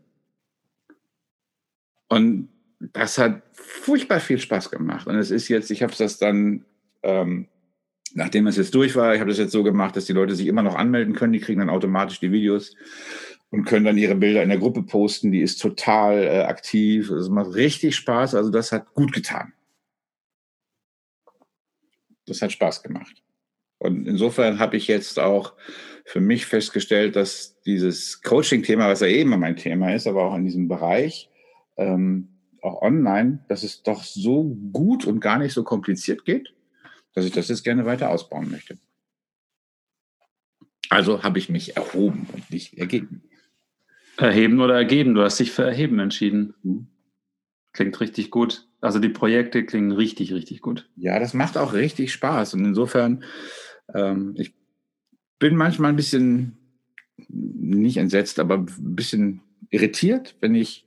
Und 2.08 2.51
das 2.92 3.18
hat 3.18 3.42
furchtbar 3.52 4.20
viel 4.20 4.38
Spaß 4.38 4.70
gemacht. 4.70 5.06
Und 5.06 5.16
es 5.16 5.30
ist 5.30 5.48
jetzt, 5.48 5.70
ich 5.70 5.82
habe 5.82 5.94
das 5.96 6.18
dann, 6.18 6.64
ähm, 7.02 7.48
nachdem 8.14 8.46
es 8.46 8.56
jetzt 8.56 8.74
durch 8.74 8.96
war, 8.96 9.14
ich 9.14 9.20
habe 9.20 9.30
das 9.30 9.38
jetzt 9.38 9.52
so 9.52 9.62
gemacht, 9.62 9.96
dass 9.96 10.06
die 10.06 10.12
Leute 10.12 10.34
sich 10.34 10.46
immer 10.46 10.62
noch 10.62 10.74
anmelden 10.74 11.14
können. 11.14 11.32
Die 11.32 11.40
kriegen 11.40 11.60
dann 11.60 11.70
automatisch 11.70 12.18
die 12.20 12.32
Videos 12.32 12.74
und 13.50 13.64
können 13.64 13.84
dann 13.84 13.98
ihre 13.98 14.16
Bilder 14.16 14.42
in 14.42 14.48
der 14.48 14.58
Gruppe 14.58 14.82
posten. 14.82 15.30
Die 15.30 15.40
ist 15.40 15.60
total 15.60 16.24
äh, 16.24 16.42
aktiv. 16.42 17.10
Es 17.10 17.28
macht 17.28 17.54
richtig 17.54 17.94
Spaß. 17.96 18.34
Also 18.34 18.50
das 18.50 18.72
hat 18.72 18.92
gut 18.94 19.12
getan. 19.12 19.52
Das 22.26 22.42
hat 22.42 22.52
Spaß 22.52 22.82
gemacht. 22.82 23.22
Und 23.78 24.06
insofern 24.06 24.58
habe 24.58 24.76
ich 24.76 24.86
jetzt 24.86 25.18
auch 25.18 25.54
für 26.04 26.20
mich 26.20 26.46
festgestellt, 26.46 27.16
dass 27.16 27.60
dieses 27.62 28.22
Coaching-Thema, 28.22 28.88
was 28.88 29.00
ja 29.00 29.08
eben 29.08 29.30
mein 29.30 29.56
Thema 29.56 29.94
ist, 29.94 30.06
aber 30.06 30.24
auch 30.24 30.36
in 30.36 30.44
diesem 30.44 30.68
Bereich, 30.68 31.30
ähm, 31.76 32.31
auch 32.62 32.80
online, 32.80 33.44
dass 33.48 33.62
es 33.62 33.82
doch 33.82 34.04
so 34.04 34.56
gut 34.72 35.04
und 35.04 35.20
gar 35.20 35.38
nicht 35.38 35.52
so 35.52 35.64
kompliziert 35.64 36.24
geht, 36.24 36.54
dass 37.14 37.24
ich 37.24 37.32
das 37.32 37.48
jetzt 37.48 37.64
gerne 37.64 37.84
weiter 37.84 38.10
ausbauen 38.10 38.50
möchte. 38.50 38.78
Also 40.88 41.22
habe 41.22 41.38
ich 41.38 41.48
mich 41.48 41.76
erhoben 41.76 42.26
und 42.32 42.50
nicht 42.50 42.78
ergeben. 42.78 43.22
Erheben 44.16 44.60
oder 44.60 44.74
ergeben? 44.74 45.14
Du 45.14 45.22
hast 45.22 45.40
dich 45.40 45.50
für 45.50 45.64
erheben 45.64 45.98
entschieden. 45.98 46.54
Mhm. 46.62 46.86
Klingt 47.72 47.98
richtig 48.00 48.30
gut. 48.30 48.68
Also 48.82 48.98
die 48.98 49.08
Projekte 49.08 49.64
klingen 49.64 49.92
richtig, 49.92 50.32
richtig 50.32 50.60
gut. 50.60 50.90
Ja, 50.96 51.18
das 51.18 51.32
macht 51.32 51.56
auch 51.56 51.72
richtig 51.72 52.12
Spaß. 52.12 52.54
Und 52.54 52.64
insofern, 52.64 53.24
ähm, 53.94 54.34
ich 54.36 54.54
bin 55.38 55.56
manchmal 55.56 55.90
ein 55.90 55.96
bisschen, 55.96 56.58
nicht 57.28 57.96
entsetzt, 57.96 58.38
aber 58.38 58.58
ein 58.58 58.94
bisschen 58.94 59.40
irritiert, 59.70 60.36
wenn 60.40 60.54
ich 60.54 60.86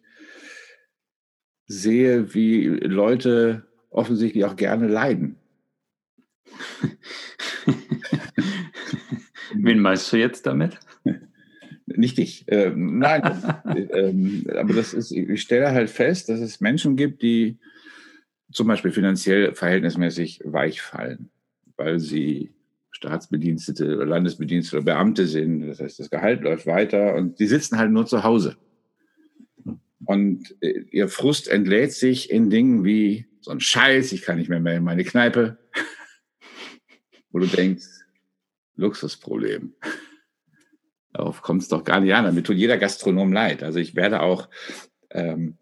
sehe, 1.68 2.34
wie 2.34 2.68
Leute 2.68 3.66
offensichtlich 3.90 4.46
auch 4.46 4.56
gerne 4.56 4.88
leiden. 4.88 5.38
Wen 9.54 9.80
meinst 9.80 10.12
du 10.12 10.18
jetzt 10.18 10.46
damit? 10.46 10.80
Nicht 11.88 12.20
ich. 12.20 12.46
Ähm, 12.48 13.00
nein, 13.00 13.22
ähm, 13.94 14.46
aber 14.56 14.74
das 14.74 14.94
ist, 14.94 15.12
ich 15.12 15.42
stelle 15.42 15.72
halt 15.72 15.90
fest, 15.90 16.30
dass 16.30 16.40
es 16.40 16.62
Menschen 16.62 16.96
gibt, 16.96 17.22
die 17.22 17.58
zum 18.52 18.68
Beispiel 18.68 18.92
finanziell 18.92 19.54
verhältnismäßig 19.54 20.42
weich 20.46 20.82
fallen, 20.82 21.30
weil 21.78 22.00
sie 22.00 22.54
Staatsbedienstete 22.92 23.96
oder 23.96 24.06
Landesbedienstete 24.06 24.78
oder 24.78 24.94
Beamte 24.94 25.28
sind. 25.28 25.68
Das 25.68 25.80
heißt, 25.80 26.00
das 26.00 26.10
Gehalt 26.10 26.42
läuft 26.42 26.66
weiter 26.66 27.16
und 27.16 27.40
die 27.40 27.48
sitzen 27.48 27.78
halt 27.78 27.92
nur 27.92 28.06
zu 28.06 28.24
Hause. 28.24 28.56
Und 30.06 30.56
äh, 30.62 30.86
ihr 30.92 31.08
Frust 31.10 31.48
entlädt 31.48 31.94
sich 31.94 32.30
in 32.30 32.50
Dingen 32.50 32.84
wie 32.84 33.28
so 33.42 33.52
ein 33.52 33.60
Scheiß, 33.60 34.12
ich 34.12 34.22
kann 34.22 34.38
nicht 34.38 34.50
mehr 34.50 34.60
mehr 34.60 34.78
in 34.78 34.84
meine 34.84 35.04
Kneipe, 35.04 35.58
wo 37.32 37.40
du 37.40 37.48
denkst, 37.48 37.86
Luxusproblem. 38.76 39.74
Darauf 41.14 41.42
kommt 41.42 41.62
es 41.62 41.70
doch 41.70 41.84
gar 41.84 42.02
nicht 42.02 42.14
an. 42.14 42.26
Damit 42.26 42.46
tut 42.46 42.58
jeder 42.58 42.78
Gastronom 42.78 43.32
leid. 43.32 43.64
Also 43.64 43.80
ich 43.80 43.96
werde 43.96 44.22
auch, 44.22 44.50
ähm, 45.12 45.58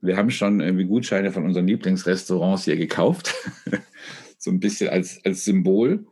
wir 0.00 0.16
haben 0.16 0.30
schon 0.30 0.60
irgendwie 0.60 0.86
Gutscheine 0.86 1.30
von 1.30 1.44
unseren 1.44 1.68
Lieblingsrestaurants 1.68 2.64
hier 2.64 2.76
gekauft. 2.76 3.34
so 4.38 4.50
ein 4.50 4.58
bisschen 4.58 4.88
als, 4.88 5.24
als 5.24 5.44
Symbol. 5.44 6.06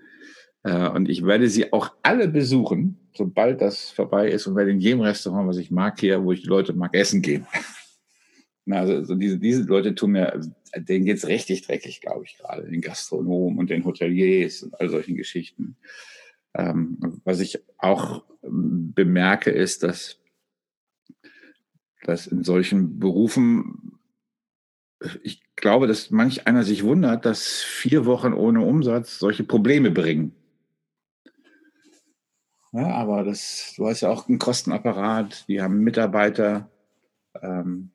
Äh, 0.62 0.88
und 0.90 1.09
ich 1.09 1.24
werde 1.24 1.48
sie 1.48 1.72
auch 1.72 1.92
alle 2.02 2.28
besuchen, 2.28 2.99
sobald 3.14 3.61
das 3.61 3.90
vorbei 3.90 4.29
ist 4.31 4.46
und 4.46 4.57
werde 4.57 4.70
in 4.70 4.81
jedem 4.81 5.01
Restaurant, 5.01 5.49
was 5.49 5.59
ich 5.59 5.70
mag 5.70 5.99
hier, 6.01 6.23
wo 6.23 6.33
ich 6.33 6.42
die 6.42 6.49
Leute 6.49 6.73
mag, 6.73 6.94
essen 6.94 7.23
gehen. 7.23 7.46
also, 8.70 8.94
also 8.94 9.14
diese, 9.14 9.38
diese 9.38 9.62
Leute 9.62 9.94
tun 9.94 10.12
mir, 10.12 10.40
denen 10.77 11.05
geht's 11.05 11.27
richtig 11.27 11.62
dreckig, 11.62 12.01
glaube 12.01 12.25
ich, 12.25 12.38
gerade, 12.38 12.68
den 12.68 12.81
Gastronomen 12.81 13.59
und 13.59 13.70
den 13.70 13.85
Hoteliers 13.85 14.62
und 14.62 14.79
all 14.81 14.88
solchen 14.88 15.16
Geschichten. 15.16 15.77
Ähm, 16.55 17.20
was 17.25 17.40
ich 17.40 17.59
auch 17.79 18.25
bemerke, 18.42 19.51
ist, 19.51 19.83
dass, 19.83 20.18
dass 22.05 22.27
in 22.27 22.42
solchen 22.44 22.99
Berufen 22.99 24.01
ich 25.23 25.42
glaube, 25.57 25.87
dass 25.87 26.11
manch 26.11 26.46
einer 26.46 26.62
sich 26.62 26.85
wundert, 26.85 27.25
dass 27.25 27.62
vier 27.62 28.05
Wochen 28.05 28.33
ohne 28.33 28.61
Umsatz 28.61 29.18
solche 29.18 29.44
Probleme 29.44 29.90
bringen. 29.90 30.33
Ja, 32.72 32.94
aber 32.94 33.24
das, 33.24 33.74
du 33.76 33.87
hast 33.88 34.02
ja 34.02 34.11
auch 34.11 34.28
einen 34.28 34.38
Kostenapparat, 34.38 35.48
die 35.48 35.61
haben 35.61 35.80
Mitarbeiter 35.80 36.70
ähm, 37.42 37.90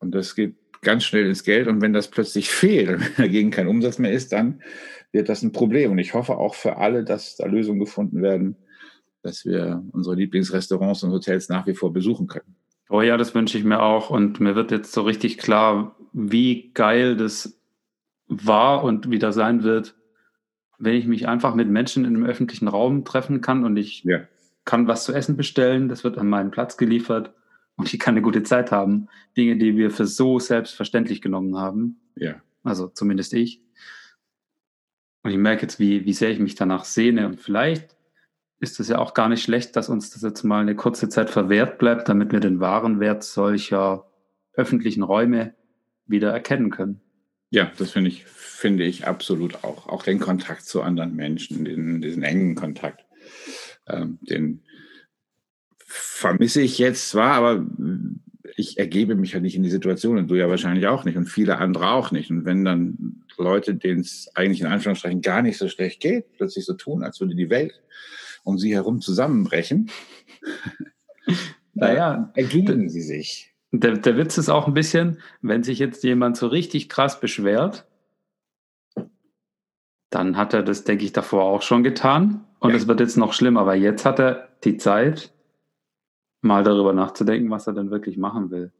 und 0.00 0.14
das 0.14 0.34
geht 0.34 0.56
ganz 0.82 1.04
schnell 1.04 1.26
ins 1.26 1.44
Geld. 1.44 1.68
Und 1.68 1.80
wenn 1.80 1.92
das 1.92 2.08
plötzlich 2.08 2.50
fehlt 2.50 3.00
wenn 3.00 3.14
dagegen 3.16 3.50
kein 3.50 3.68
Umsatz 3.68 3.98
mehr 3.98 4.12
ist, 4.12 4.32
dann 4.32 4.62
wird 5.12 5.28
das 5.28 5.42
ein 5.42 5.52
Problem. 5.52 5.92
Und 5.92 5.98
ich 5.98 6.14
hoffe 6.14 6.36
auch 6.36 6.54
für 6.54 6.76
alle, 6.76 7.04
dass 7.04 7.36
da 7.36 7.46
Lösungen 7.46 7.80
gefunden 7.80 8.22
werden, 8.22 8.56
dass 9.22 9.44
wir 9.44 9.82
unsere 9.92 10.16
Lieblingsrestaurants 10.16 11.02
und 11.02 11.12
Hotels 11.12 11.48
nach 11.48 11.66
wie 11.66 11.74
vor 11.74 11.92
besuchen 11.92 12.26
können. 12.26 12.56
Oh 12.90 13.02
ja, 13.02 13.16
das 13.16 13.34
wünsche 13.34 13.58
ich 13.58 13.64
mir 13.64 13.82
auch. 13.82 14.10
Und 14.10 14.40
mir 14.40 14.54
wird 14.54 14.70
jetzt 14.70 14.92
so 14.92 15.02
richtig 15.02 15.38
klar, 15.38 15.96
wie 16.12 16.70
geil 16.72 17.16
das 17.16 17.60
war 18.26 18.84
und 18.84 19.10
wieder 19.10 19.32
sein 19.32 19.62
wird, 19.62 19.97
wenn 20.78 20.94
ich 20.94 21.06
mich 21.06 21.28
einfach 21.28 21.54
mit 21.54 21.68
Menschen 21.68 22.04
in 22.04 22.14
einem 22.14 22.24
öffentlichen 22.24 22.68
Raum 22.68 23.04
treffen 23.04 23.40
kann 23.40 23.64
und 23.64 23.76
ich 23.76 24.04
ja. 24.04 24.20
kann 24.64 24.86
was 24.86 25.04
zu 25.04 25.12
essen 25.12 25.36
bestellen, 25.36 25.88
das 25.88 26.04
wird 26.04 26.18
an 26.18 26.28
meinen 26.28 26.50
Platz 26.50 26.76
geliefert 26.76 27.34
und 27.76 27.92
ich 27.92 27.98
kann 27.98 28.14
eine 28.14 28.22
gute 28.22 28.42
Zeit 28.42 28.72
haben. 28.72 29.08
Dinge, 29.36 29.56
die 29.56 29.76
wir 29.76 29.90
für 29.90 30.06
so 30.06 30.38
selbstverständlich 30.38 31.20
genommen 31.20 31.56
haben. 31.56 32.00
Ja. 32.16 32.36
Also 32.62 32.88
zumindest 32.88 33.34
ich. 33.34 33.62
Und 35.22 35.30
ich 35.32 35.36
merke 35.38 35.62
jetzt, 35.62 35.78
wie, 35.80 36.04
wie 36.04 36.12
sehr 36.12 36.30
ich 36.30 36.38
mich 36.38 36.54
danach 36.54 36.84
sehne. 36.84 37.26
Und 37.26 37.40
vielleicht 37.40 37.96
ist 38.60 38.80
es 38.80 38.88
ja 38.88 38.98
auch 38.98 39.14
gar 39.14 39.28
nicht 39.28 39.42
schlecht, 39.42 39.76
dass 39.76 39.88
uns 39.88 40.10
das 40.10 40.22
jetzt 40.22 40.42
mal 40.42 40.60
eine 40.60 40.74
kurze 40.74 41.08
Zeit 41.08 41.30
verwehrt 41.30 41.78
bleibt, 41.78 42.08
damit 42.08 42.32
wir 42.32 42.40
den 42.40 42.60
wahren 42.60 43.00
Wert 43.00 43.22
solcher 43.22 44.06
öffentlichen 44.54 45.02
Räume 45.02 45.54
wieder 46.06 46.30
erkennen 46.32 46.70
können. 46.70 47.00
Ja, 47.50 47.72
das 47.78 47.92
finde 47.92 48.10
ich, 48.10 48.24
finde 48.24 48.84
ich 48.84 49.06
absolut 49.06 49.64
auch. 49.64 49.88
Auch 49.88 50.02
den 50.02 50.18
Kontakt 50.18 50.64
zu 50.64 50.82
anderen 50.82 51.14
Menschen, 51.14 51.64
den, 51.64 52.02
diesen 52.02 52.22
engen 52.22 52.54
Kontakt, 52.54 53.04
ähm, 53.86 54.18
den 54.20 54.62
vermisse 55.78 56.60
ich 56.60 56.78
jetzt 56.78 57.08
zwar, 57.08 57.32
aber 57.34 57.66
ich 58.56 58.78
ergebe 58.78 59.14
mich 59.14 59.32
ja 59.32 59.40
nicht 59.40 59.56
in 59.56 59.62
die 59.62 59.70
Situation 59.70 60.18
und 60.18 60.28
du 60.28 60.34
ja 60.34 60.48
wahrscheinlich 60.48 60.86
auch 60.86 61.04
nicht 61.04 61.16
und 61.16 61.26
viele 61.26 61.58
andere 61.58 61.90
auch 61.90 62.10
nicht. 62.10 62.30
Und 62.30 62.44
wenn 62.44 62.64
dann 62.64 63.24
Leute, 63.38 63.74
denen 63.74 64.00
es 64.00 64.28
eigentlich 64.34 64.60
in 64.60 64.66
Anführungszeichen 64.66 65.22
gar 65.22 65.42
nicht 65.42 65.58
so 65.58 65.68
schlecht 65.68 66.00
geht, 66.00 66.32
plötzlich 66.32 66.66
so 66.66 66.74
tun, 66.74 67.02
als 67.02 67.20
würde 67.20 67.34
die 67.34 67.50
Welt 67.50 67.80
um 68.44 68.58
sie 68.58 68.74
herum 68.74 69.00
zusammenbrechen, 69.00 69.90
naja, 71.74 72.32
ergeben 72.34 72.88
sie 72.88 73.02
sich. 73.02 73.54
Der, 73.70 73.92
der 73.98 74.16
Witz 74.16 74.38
ist 74.38 74.48
auch 74.48 74.66
ein 74.66 74.74
bisschen, 74.74 75.20
wenn 75.42 75.62
sich 75.62 75.78
jetzt 75.78 76.02
jemand 76.02 76.36
so 76.36 76.46
richtig 76.46 76.88
krass 76.88 77.20
beschwert, 77.20 77.86
dann 80.10 80.36
hat 80.36 80.54
er 80.54 80.62
das, 80.62 80.84
denke 80.84 81.04
ich, 81.04 81.12
davor 81.12 81.44
auch 81.44 81.62
schon 81.62 81.82
getan. 81.82 82.44
Und 82.60 82.74
es 82.74 82.88
wird 82.88 83.00
jetzt 83.00 83.16
noch 83.16 83.34
schlimmer, 83.34 83.66
weil 83.66 83.80
jetzt 83.80 84.04
hat 84.04 84.18
er 84.18 84.48
die 84.64 84.78
Zeit, 84.78 85.32
mal 86.40 86.64
darüber 86.64 86.92
nachzudenken, 86.92 87.50
was 87.50 87.66
er 87.66 87.74
denn 87.74 87.90
wirklich 87.90 88.16
machen 88.16 88.50
will. 88.50 88.72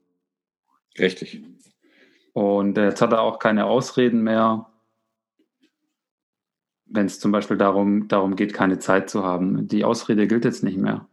Richtig. 0.98 1.42
Und 2.32 2.76
jetzt 2.76 3.02
hat 3.02 3.12
er 3.12 3.22
auch 3.22 3.38
keine 3.38 3.66
Ausreden 3.66 4.22
mehr, 4.22 4.66
wenn 6.86 7.06
es 7.06 7.20
zum 7.20 7.32
Beispiel 7.32 7.56
darum, 7.56 8.08
darum 8.08 8.36
geht, 8.36 8.54
keine 8.54 8.78
Zeit 8.78 9.10
zu 9.10 9.24
haben. 9.24 9.68
Die 9.68 9.84
Ausrede 9.84 10.26
gilt 10.26 10.44
jetzt 10.44 10.62
nicht 10.62 10.78
mehr. 10.78 11.06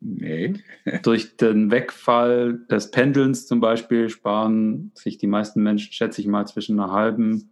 Nee. 0.00 0.54
Durch 1.02 1.36
den 1.36 1.70
Wegfall 1.70 2.60
des 2.70 2.90
Pendelns 2.90 3.46
zum 3.46 3.60
Beispiel 3.60 4.08
sparen 4.08 4.92
sich 4.94 5.18
die 5.18 5.26
meisten 5.26 5.62
Menschen, 5.62 5.92
schätze 5.92 6.20
ich 6.20 6.26
mal, 6.26 6.46
zwischen 6.46 6.78
einer 6.78 6.92
halben 6.92 7.50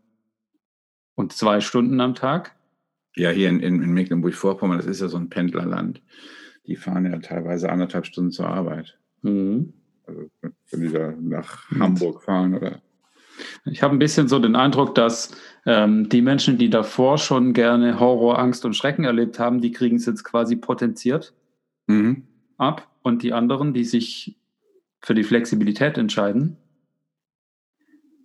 und 1.14 1.32
zwei 1.32 1.60
Stunden 1.60 2.00
am 2.00 2.14
Tag. 2.14 2.54
Ja, 3.16 3.30
hier 3.30 3.48
in, 3.48 3.60
in, 3.60 3.82
in 3.82 3.92
Mecklenburg-Vorpommern, 3.94 4.78
das 4.78 4.86
ist 4.86 5.00
ja 5.00 5.08
so 5.08 5.16
ein 5.16 5.30
Pendlerland. 5.30 6.02
Die 6.66 6.76
fahren 6.76 7.06
ja 7.06 7.18
teilweise 7.18 7.70
anderthalb 7.70 8.06
Stunden 8.06 8.30
zur 8.30 8.48
Arbeit. 8.48 8.98
Mhm. 9.22 9.72
Also, 10.06 10.30
wenn 10.70 10.80
die 10.80 10.92
da 10.92 11.14
nach. 11.18 11.70
Hamburg 11.70 12.22
fahren 12.22 12.54
oder. 12.54 12.82
Ich 13.64 13.82
habe 13.82 13.94
ein 13.94 13.98
bisschen 13.98 14.28
so 14.28 14.38
den 14.38 14.56
Eindruck, 14.56 14.94
dass 14.94 15.30
ähm, 15.66 16.08
die 16.08 16.22
Menschen, 16.22 16.58
die 16.58 16.70
davor 16.70 17.18
schon 17.18 17.52
gerne 17.52 18.00
Horror, 18.00 18.38
Angst 18.38 18.64
und 18.64 18.74
Schrecken 18.74 19.04
erlebt 19.04 19.38
haben, 19.38 19.60
die 19.60 19.72
kriegen 19.72 19.96
es 19.96 20.06
jetzt 20.06 20.24
quasi 20.24 20.56
potenziert 20.56 21.34
mhm. 21.86 22.24
Ab. 22.58 22.88
Und 23.02 23.22
die 23.22 23.32
anderen, 23.32 23.72
die 23.72 23.84
sich 23.84 24.36
für 25.00 25.14
die 25.14 25.22
Flexibilität 25.22 25.98
entscheiden, 25.98 26.56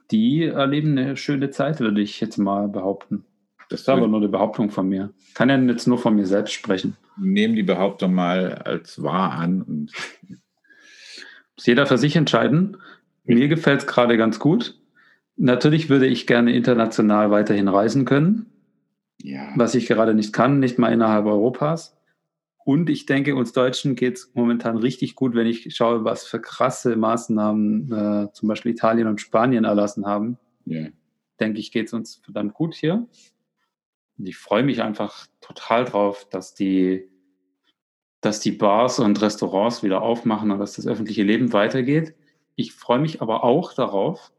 die 0.10 0.44
erleben 0.44 0.98
eine 0.98 1.16
schöne 1.18 1.52
Zeit, 1.52 1.80
würde 1.80 2.02
ich 2.02 2.20
jetzt 2.20 2.38
mal 2.38 2.68
behaupten. 2.68 3.24
Das 3.70 3.82
ist 3.82 3.90
aber 3.90 4.08
nur 4.08 4.20
eine 4.20 4.28
Behauptung 4.28 4.70
von 4.70 4.90
mir. 4.90 5.14
Kann 5.34 5.50
ja 5.50 5.58
jetzt 5.58 5.88
nur 5.88 5.98
von 5.98 6.14
mir 6.14 6.26
selbst 6.26 6.52
sprechen. 6.52 6.98
Nehmen 7.18 7.56
die 7.56 7.64
Behauptung 7.64 8.14
mal 8.14 8.56
als 8.56 9.02
wahr 9.02 9.32
an. 9.32 9.62
Und 9.62 9.92
Muss 11.56 11.66
jeder 11.66 11.86
für 11.86 11.98
sich 11.98 12.18
entscheiden. 12.18 12.78
Mir 13.24 13.48
gefällt 13.48 13.82
es 13.82 13.88
gerade 13.88 14.18
ganz 14.18 14.40
gut. 14.40 14.78
Natürlich 15.38 15.90
würde 15.90 16.08
ich 16.08 16.28
gerne 16.28 16.54
international 16.54 17.32
weiterhin 17.32 17.70
reisen 17.70 18.04
können. 18.04 18.48
Ja. 19.22 19.54
Was 19.56 19.74
ich 19.74 19.88
gerade 19.88 20.14
nicht 20.14 20.34
kann, 20.34 20.60
nicht 20.60 20.78
mal 20.78 20.92
innerhalb 20.92 21.26
Europas. 21.26 21.98
Und 22.64 22.90
ich 22.90 23.06
denke, 23.06 23.36
uns 23.36 23.54
Deutschen 23.54 23.96
geht 23.96 24.18
es 24.18 24.32
momentan 24.34 24.78
richtig 24.78 25.16
gut, 25.16 25.34
wenn 25.34 25.48
ich 25.48 25.76
schaue, 25.76 26.04
was 26.04 26.26
für 26.26 26.40
krasse 26.40 26.96
Maßnahmen 26.96 27.92
äh, 27.92 28.32
zum 28.34 28.48
Beispiel 28.48 28.74
Italien 28.74 29.08
und 29.08 29.20
Spanien 29.20 29.64
erlassen 29.64 30.06
haben. 30.06 30.38
Yeah. 30.68 30.90
Denke 31.40 31.60
ich, 31.60 31.72
geht 31.72 31.88
es 31.88 31.94
uns 31.94 32.22
verdammt 32.24 32.54
gut 32.54 32.76
hier. 32.76 33.08
Und 34.18 34.28
ich 34.28 34.38
freue 34.38 34.64
mich 34.64 34.84
einfach 34.84 35.26
total 35.40 35.86
drauf, 35.86 36.28
dass 36.30 36.54
die, 36.54 37.10
dass 38.22 38.40
die 38.40 38.52
Bars 38.52 39.00
und 39.00 39.20
Restaurants 39.20 39.82
wieder 39.82 40.04
aufmachen 40.04 40.52
und 40.52 40.60
dass 40.60 40.74
das 40.74 40.86
öffentliche 40.86 41.24
Leben 41.24 41.54
weitergeht. 41.54 42.14
Ich 42.56 42.74
freue 42.74 43.00
mich 43.00 43.24
aber 43.24 43.44
auch 43.44 43.74
darauf, 43.74 44.32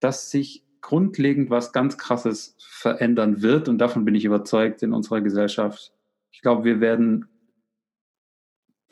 dass 0.00 0.30
sich 0.30 0.64
grundlegend 0.82 1.48
was 1.48 1.72
ganz 1.72 1.96
Krasses 1.96 2.56
verändern 2.58 3.40
wird. 3.40 3.70
Und 3.70 3.78
davon 3.78 4.04
bin 4.04 4.14
ich 4.14 4.26
überzeugt 4.26 4.82
in 4.82 4.92
unserer 4.92 5.22
Gesellschaft. 5.22 5.94
Ich 6.30 6.42
glaube, 6.42 6.64
wir 6.64 6.80
werden 6.80 7.26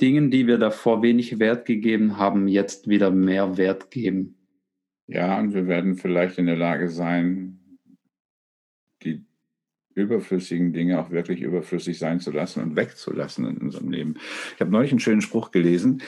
Dingen, 0.01 0.31
die 0.31 0.47
wir 0.47 0.59
davor 0.59 1.03
wenig 1.03 1.39
Wert 1.39 1.67
gegeben 1.67 2.19
haben, 2.19 2.49
jetzt 2.49 2.89
wieder 2.89 3.11
mehr 3.11 3.57
Wert 3.57 3.91
geben. 3.91 4.37
Ja, 5.07 5.39
und 5.39 5.55
wir 5.55 5.67
werden 5.67 5.97
vielleicht 5.97 6.39
in 6.39 6.47
der 6.47 6.57
Lage 6.57 6.89
sein, 6.89 7.61
die 9.03 9.25
überflüssigen 9.95 10.73
Dinge 10.73 11.01
auch 11.01 11.11
wirklich 11.11 11.43
überflüssig 11.43 11.99
sein 11.99 12.21
zu 12.21 12.31
lassen 12.31 12.63
und 12.63 12.77
wegzulassen 12.77 13.47
in 13.47 13.59
unserem 13.59 13.91
Leben. 13.91 14.15
Ich 14.55 14.61
habe 14.61 14.71
neulich 14.71 14.91
einen 14.91 15.01
schönen 15.01 15.21
Spruch 15.21 15.51
gelesen, 15.51 16.03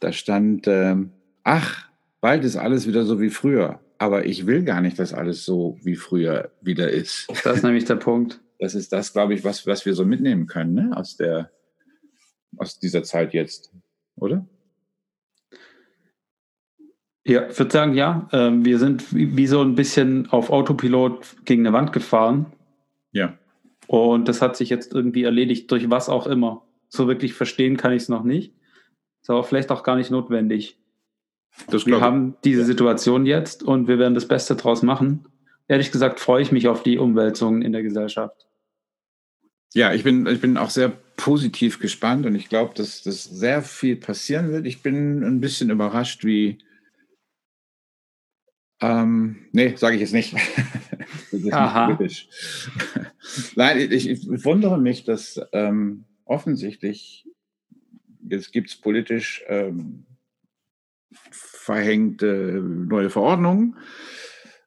da 0.00 0.12
stand, 0.12 0.66
äh, 0.66 0.96
ach, 1.44 1.88
bald 2.20 2.44
ist 2.44 2.56
alles 2.56 2.88
wieder 2.88 3.04
so 3.04 3.20
wie 3.20 3.30
früher, 3.30 3.80
aber 3.98 4.26
ich 4.26 4.46
will 4.46 4.64
gar 4.64 4.80
nicht, 4.80 4.98
dass 4.98 5.12
alles 5.12 5.44
so 5.44 5.78
wie 5.82 5.96
früher 5.96 6.50
wieder 6.60 6.90
ist. 6.90 7.28
Das 7.44 7.58
ist 7.58 7.62
nämlich 7.62 7.84
der 7.84 7.96
Punkt. 7.96 8.40
Das 8.58 8.74
ist 8.74 8.92
das, 8.92 9.12
glaube 9.12 9.34
ich, 9.34 9.44
was, 9.44 9.66
was 9.68 9.86
wir 9.86 9.94
so 9.94 10.04
mitnehmen 10.04 10.46
können 10.46 10.74
ne? 10.74 10.96
aus 10.96 11.16
der 11.16 11.50
aus 12.56 12.78
dieser 12.78 13.02
Zeit 13.02 13.34
jetzt, 13.34 13.72
oder? 14.16 14.46
Ja, 17.28 17.46
ich 17.46 17.58
würde 17.58 17.70
sagen, 17.70 17.94
ja. 17.94 18.26
Ähm, 18.32 18.64
wir 18.64 18.78
sind 18.78 19.04
wie 19.12 19.46
so 19.46 19.60
ein 19.60 19.74
bisschen 19.74 20.30
auf 20.30 20.48
Autopilot 20.48 21.44
gegen 21.44 21.66
eine 21.66 21.76
Wand 21.76 21.92
gefahren. 21.92 22.46
Ja. 23.12 23.36
Und 23.86 24.28
das 24.28 24.40
hat 24.40 24.56
sich 24.56 24.70
jetzt 24.70 24.94
irgendwie 24.94 25.24
erledigt, 25.24 25.70
durch 25.70 25.90
was 25.90 26.08
auch 26.08 26.26
immer. 26.26 26.62
So 26.88 27.06
wirklich 27.06 27.34
verstehen 27.34 27.76
kann 27.76 27.92
ich 27.92 28.02
es 28.02 28.08
noch 28.08 28.24
nicht. 28.24 28.54
Ist 29.20 29.28
aber 29.28 29.44
vielleicht 29.44 29.70
auch 29.70 29.82
gar 29.82 29.96
nicht 29.96 30.10
notwendig. 30.10 30.78
wir 31.68 32.00
haben 32.00 32.36
diese 32.44 32.64
Situation 32.64 33.26
jetzt 33.26 33.62
und 33.62 33.88
wir 33.88 33.98
werden 33.98 34.14
das 34.14 34.26
Beste 34.26 34.56
draus 34.56 34.82
machen. 34.82 35.26
Ehrlich 35.66 35.92
gesagt 35.92 36.20
freue 36.20 36.40
ich 36.40 36.50
mich 36.50 36.66
auf 36.66 36.82
die 36.82 36.96
Umwälzungen 36.96 37.60
in 37.60 37.72
der 37.72 37.82
Gesellschaft. 37.82 38.47
Ja, 39.74 39.92
ich 39.92 40.02
bin, 40.02 40.26
ich 40.26 40.40
bin 40.40 40.56
auch 40.56 40.70
sehr 40.70 40.88
positiv 41.16 41.78
gespannt 41.78 42.24
und 42.26 42.34
ich 42.34 42.48
glaube, 42.48 42.74
dass 42.74 43.02
das 43.02 43.24
sehr 43.24 43.62
viel 43.62 43.96
passieren 43.96 44.50
wird. 44.50 44.66
Ich 44.66 44.82
bin 44.82 45.22
ein 45.22 45.40
bisschen 45.40 45.70
überrascht, 45.70 46.24
wie. 46.24 46.58
Ähm, 48.80 49.48
nee, 49.52 49.74
sage 49.76 49.96
ich 49.96 50.00
jetzt 50.00 50.12
nicht. 50.12 50.34
Aha. 51.52 51.98
Nicht 52.00 52.28
Nein, 53.56 53.78
ich, 53.90 54.08
ich, 54.08 54.44
wundere 54.44 54.78
mich, 54.78 55.04
dass 55.04 55.40
ähm, 55.52 56.04
offensichtlich 56.24 57.26
jetzt 58.28 58.52
gibt 58.52 58.70
es 58.70 58.76
politisch 58.76 59.42
ähm, 59.48 60.06
verhängte 61.30 62.62
neue 62.62 63.10
Verordnungen 63.10 63.76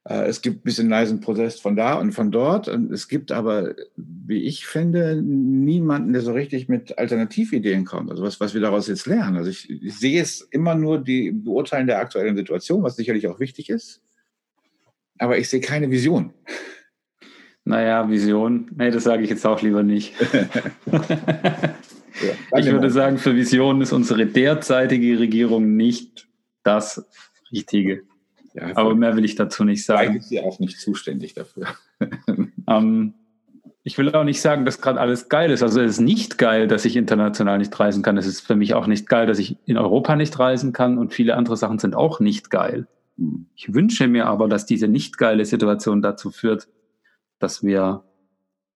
es 0.03 0.41
gibt 0.41 0.57
ein 0.57 0.63
bisschen 0.63 0.89
leisen 0.89 1.19
Protest 1.19 1.61
von 1.61 1.75
da 1.75 1.93
und 1.93 2.11
von 2.13 2.31
dort. 2.31 2.67
Und 2.67 2.91
es 2.91 3.07
gibt 3.07 3.31
aber, 3.31 3.75
wie 3.95 4.43
ich 4.43 4.65
finde, 4.65 5.21
niemanden, 5.21 6.13
der 6.13 6.23
so 6.23 6.33
richtig 6.33 6.67
mit 6.67 6.97
Alternativideen 6.97 7.85
kommt. 7.85 8.09
Also 8.09 8.23
was, 8.23 8.39
was 8.39 8.55
wir 8.55 8.61
daraus 8.61 8.87
jetzt 8.87 9.05
lernen. 9.05 9.37
Also 9.37 9.51
ich, 9.51 9.69
ich 9.69 9.95
sehe 9.95 10.21
es 10.21 10.41
immer 10.41 10.73
nur 10.73 11.03
die 11.03 11.31
Beurteilen 11.31 11.85
der 11.85 11.99
aktuellen 11.99 12.35
Situation, 12.35 12.81
was 12.81 12.95
sicherlich 12.95 13.27
auch 13.27 13.39
wichtig 13.39 13.69
ist. 13.69 14.01
Aber 15.19 15.37
ich 15.37 15.49
sehe 15.49 15.61
keine 15.61 15.91
Vision. 15.91 16.33
Naja, 17.63 18.09
Vision. 18.09 18.71
Nee, 18.75 18.89
das 18.89 19.03
sage 19.03 19.21
ich 19.23 19.29
jetzt 19.29 19.45
auch 19.45 19.61
lieber 19.61 19.83
nicht. 19.83 20.15
ich 22.57 22.65
würde 22.65 22.89
sagen, 22.89 23.19
für 23.19 23.35
Visionen 23.35 23.83
ist 23.83 23.91
unsere 23.91 24.25
derzeitige 24.25 25.19
Regierung 25.19 25.75
nicht 25.75 26.27
das 26.63 27.05
Richtige. 27.51 28.01
Ja, 28.53 28.75
Aber 28.75 28.95
mehr 28.95 29.15
will 29.15 29.25
ich 29.25 29.35
dazu 29.35 29.63
nicht 29.63 29.85
sagen. 29.85 30.09
Eigentlich 30.09 30.23
ist 30.23 30.29
sie 30.29 30.41
auch 30.41 30.59
nicht 30.59 30.79
zuständig 30.79 31.33
dafür. 31.33 31.67
ähm, 32.67 33.13
ich 33.83 33.97
will 33.97 34.13
auch 34.13 34.23
nicht 34.23 34.41
sagen, 34.41 34.65
dass 34.65 34.81
gerade 34.81 34.99
alles 34.99 35.29
geil 35.29 35.49
ist. 35.51 35.63
Also 35.63 35.81
es 35.81 35.93
ist 35.93 35.99
nicht 36.01 36.37
geil, 36.37 36.67
dass 36.67 36.85
ich 36.85 36.95
international 36.95 37.57
nicht 37.57 37.77
reisen 37.79 38.03
kann. 38.03 38.17
Es 38.17 38.27
ist 38.27 38.41
für 38.41 38.55
mich 38.55 38.73
auch 38.73 38.87
nicht 38.87 39.07
geil, 39.09 39.25
dass 39.25 39.39
ich 39.39 39.57
in 39.65 39.77
Europa 39.77 40.15
nicht 40.15 40.37
reisen 40.37 40.71
kann 40.71 40.97
und 40.97 41.13
viele 41.13 41.35
andere 41.35 41.57
Sachen 41.57 41.79
sind 41.79 41.95
auch 41.95 42.19
nicht 42.19 42.51
geil. 42.51 42.87
Hm. 43.17 43.47
Ich 43.55 43.73
wünsche 43.73 44.07
mir 44.07 44.27
aber, 44.27 44.47
dass 44.47 44.65
diese 44.65 44.87
nicht 44.87 45.17
geile 45.17 45.45
Situation 45.45 46.01
dazu 46.01 46.29
führt, 46.29 46.67
dass 47.39 47.63
wir 47.63 48.03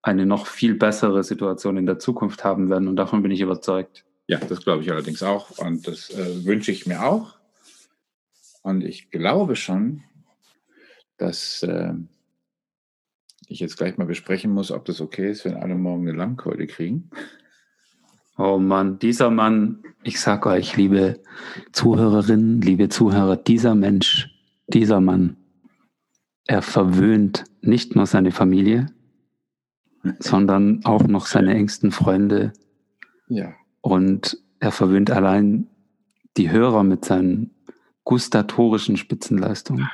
eine 0.01 0.25
noch 0.25 0.47
viel 0.47 0.75
bessere 0.75 1.23
Situation 1.23 1.77
in 1.77 1.85
der 1.85 1.99
Zukunft 1.99 2.43
haben 2.43 2.69
werden 2.69 2.88
und 2.88 2.95
davon 2.95 3.21
bin 3.21 3.31
ich 3.31 3.41
überzeugt. 3.41 4.05
Ja, 4.27 4.39
das 4.39 4.61
glaube 4.61 4.83
ich 4.83 4.91
allerdings 4.91 5.21
auch 5.21 5.51
und 5.59 5.88
das 5.88 6.09
äh, 6.09 6.45
wünsche 6.45 6.71
ich 6.71 6.88
mir 6.88 7.03
auch. 7.05 7.35
Und 8.65 8.84
ich 8.84 9.12
glaube 9.12 9.56
schon, 9.56 10.01
dass 11.17 11.62
äh, 11.62 11.93
ich 13.47 13.60
jetzt 13.60 13.78
gleich 13.78 13.95
mal 13.99 14.08
besprechen 14.08 14.51
muss, 14.51 14.71
ob 14.71 14.86
das 14.86 15.01
okay 15.01 15.30
ist, 15.30 15.45
wenn 15.45 15.54
alle 15.54 15.75
morgen 15.75 16.08
eine 16.08 16.17
Lammkeule 16.17 16.65
kriegen. 16.65 17.12
Oh 18.39 18.58
Mann, 18.58 18.97
dieser 18.97 19.30
Mann, 19.30 19.84
ich 20.01 20.19
sag 20.19 20.47
euch, 20.47 20.75
liebe 20.78 21.21
Zuhörerinnen, 21.73 22.60
liebe 22.60 22.89
Zuhörer, 22.89 23.38
dieser 23.38 23.75
Mensch, 23.75 24.36
dieser 24.65 24.99
Mann, 24.99 25.38
er 26.47 26.63
verwöhnt 26.63 27.43
nicht 27.62 27.95
nur 27.95 28.08
seine 28.08 28.32
Familie, 28.32 28.88
sondern 30.17 30.84
auch 30.86 31.04
noch 31.04 31.28
seine 31.28 31.54
engsten 31.54 31.91
Freunde. 31.91 32.51
Ja. 33.28 33.54
Und 33.82 34.39
er 34.60 34.71
verwöhnt 34.71 35.12
allein 35.12 35.67
die 36.36 36.49
Hörer 36.49 36.82
mit 36.82 37.06
seinen 37.06 37.55
gustatorischen 38.06 38.96
Spitzenleistungen. 38.96 39.89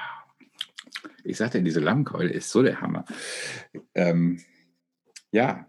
Ich 1.24 1.38
sagte, 1.38 1.62
diese 1.62 1.80
Lammkeule 1.80 2.30
ist 2.30 2.50
so 2.50 2.62
der 2.62 2.82
Hammer. 2.82 3.06
Ähm, 3.96 4.40
ja, 5.32 5.66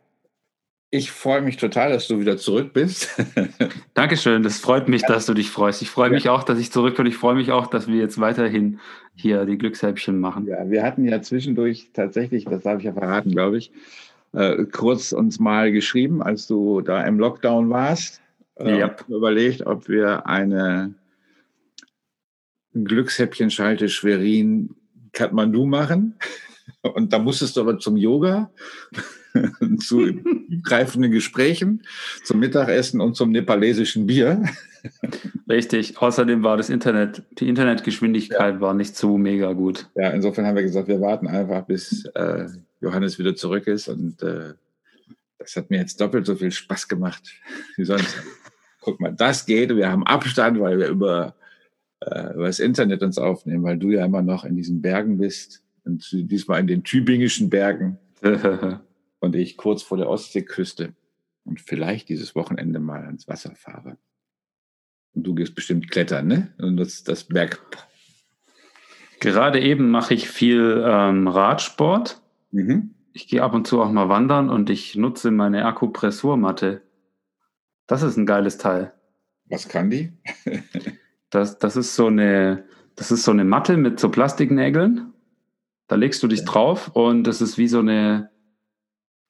ich 0.95 1.11
freue 1.11 1.41
mich 1.41 1.57
total, 1.57 1.91
dass 1.91 2.07
du 2.07 2.21
wieder 2.21 2.37
zurück 2.37 2.75
bist. 2.75 3.09
Dankeschön, 3.95 4.43
das 4.43 4.59
freut 4.59 4.89
mich, 4.89 5.03
dass 5.03 5.25
du 5.25 5.33
dich 5.33 5.51
freust. 5.51 5.81
Ich 5.81 5.89
freue 5.89 6.11
mich 6.11 6.29
auch, 6.29 6.43
dass 6.43 6.59
ich 6.59 6.71
zurück 6.71 6.97
bin. 6.97 7.07
Ich 7.07 7.17
freue 7.17 7.35
mich 7.35 7.51
auch, 7.51 7.67
dass 7.67 7.89
wir 7.89 7.97
jetzt 7.97 8.21
weiterhin 8.21 8.79
hier 9.15 9.47
die 9.47 9.57
Glückshäppchen 9.57 10.19
machen. 10.19 10.47
Ja, 10.47 10.71
wir 10.71 10.83
hatten 10.83 11.07
ja 11.07 11.23
zwischendurch 11.23 11.89
tatsächlich, 11.95 12.45
das 12.45 12.65
darf 12.65 12.81
ich 12.81 12.85
ja 12.85 12.93
verraten, 12.93 13.31
glaube 13.31 13.57
ich, 13.57 13.73
äh, 14.35 14.65
kurz 14.65 15.13
uns 15.13 15.41
mal 15.41 15.73
geschrieben, 15.73 16.23
als 16.23 16.47
du 16.47 16.83
da 16.83 17.03
im 17.05 17.19
Lockdown 17.19 17.71
warst. 17.71 18.21
Äh, 18.57 18.81
ja. 18.81 18.95
Überlegt, 19.09 19.65
ob 19.67 19.89
wir 19.89 20.27
eine 20.27 20.93
Glückshäppchen-Schalte 22.75 23.89
Schwerin 23.89 24.75
Kathmandu 25.13 25.67
machen. 25.67 26.19
Und 26.83 27.13
da 27.13 27.19
musstest 27.19 27.57
du 27.57 27.61
aber 27.63 27.79
zum 27.79 27.97
Yoga. 27.97 28.51
zu 29.79 30.21
greifenden 30.63 31.11
Gesprächen, 31.11 31.83
zum 32.25 32.39
Mittagessen 32.41 33.01
und 33.01 33.17
zum 33.17 33.31
nepalesischen 33.31 34.07
Bier. 34.07 34.43
Richtig. 35.49 35.99
Außerdem 35.99 36.43
war 36.43 36.57
das 36.57 36.71
Internet, 36.71 37.23
die 37.39 37.49
Internetgeschwindigkeit 37.49 38.55
ja. 38.55 38.61
war 38.61 38.75
nicht 38.75 38.97
so 38.97 39.19
mega 39.19 39.53
gut. 39.53 39.89
Ja, 39.95 40.11
insofern 40.11 40.47
haben 40.47 40.57
wir 40.57 40.63
gesagt, 40.63 40.89
wir 40.89 41.01
warten 41.01 41.29
einfach, 41.29 41.65
bis 41.65 42.05
äh, 42.15 42.47
Johannes 42.81 43.19
wieder 43.19 43.35
zurück 43.35 43.67
ist. 43.67 43.89
Und 43.89 44.23
äh, 44.23 44.55
das 45.39 45.57
hat 45.57 45.71
mir 45.71 45.79
jetzt 45.79 46.01
doppelt 46.01 46.27
so 46.27 46.35
viel 46.35 46.53
Spaß 46.53 46.89
gemacht 46.89 47.23
wie 47.77 47.85
sonst. 47.85 48.17
Guck 48.81 49.01
mal, 49.01 49.15
das 49.15 49.47
geht. 49.47 49.75
Wir 49.75 49.91
haben 49.91 50.05
Abstand, 50.05 50.59
weil 50.59 50.79
wir 50.79 50.89
über, 50.89 51.37
äh, 52.07 52.35
über 52.35 52.47
das 52.47 52.59
Internet 52.59 53.03
uns 53.03 53.19
aufnehmen, 53.19 53.65
weil 53.65 53.79
du 53.79 53.91
ja 53.91 54.05
immer 54.05 54.23
noch 54.23 54.45
in 54.45 54.57
diesen 54.57 54.83
Bergen 54.83 55.19
bist. 55.19 55.62
Und 55.85 56.09
diesmal 56.12 56.61
in 56.61 56.67
den 56.67 56.85
tübingischen 56.85 57.51
Bergen. 57.51 57.99
und 59.21 59.37
ich 59.37 59.57
kurz 59.57 59.83
vor 59.83 59.99
der 59.99 60.09
Ostseeküste 60.09 60.95
und 61.45 61.61
vielleicht 61.61 62.09
dieses 62.09 62.35
Wochenende 62.35 62.79
mal 62.79 63.05
ans 63.05 63.27
Wasser 63.29 63.55
fahre. 63.57 63.99
Und 65.15 65.25
du 65.27 65.35
gehst 65.35 65.55
bestimmt 65.55 65.91
klettern, 65.91 66.27
ne? 66.27 66.55
Und 66.59 66.77
das, 66.77 67.03
das 67.03 67.25
Berg. 67.25 67.61
Gerade 69.21 69.61
eben 69.61 69.91
mache 69.91 70.15
ich 70.15 70.29
viel 70.29 70.83
ähm, 70.87 71.29
Radsport. 71.29 72.21
Mhm. 72.51 72.95
Ich 73.12 73.29
gehe 73.29 73.43
ab 73.43 73.55
und 73.55 73.67
zu 73.67 73.83
auch 73.83 73.91
mal 73.91 74.09
wandern 74.09 74.49
und 74.49 74.71
ich 74.71 74.97
nutze 74.97 75.31
meine 75.31 75.67
Akupressurmatte. 75.67 76.83
Das 77.87 78.03
ist 78.03 78.17
ein 78.17 78.27
geiles 78.27 78.57
Teil. 78.57 78.95
Was 79.47 79.69
kann 79.69 79.91
die? 79.91 80.12
das, 81.33 81.59
das, 81.59 81.77
ist 81.77 81.97
so 81.97 82.07
eine, 82.07 82.64
das 82.95 83.11
ist 83.11 83.25
so 83.25 83.31
eine 83.31 83.45
Matte 83.45 83.79
mit 83.79 83.99
so 83.99 84.11
Plastiknägeln. 84.11 85.12
Da 85.88 85.97
legst 85.97 86.23
du 86.23 86.29
dich 86.29 86.45
drauf 86.45 86.90
und 86.95 87.25
das 87.25 87.40
ist 87.40 87.57
wie 87.57 87.68
so 87.68 87.79
eine, 87.79 88.31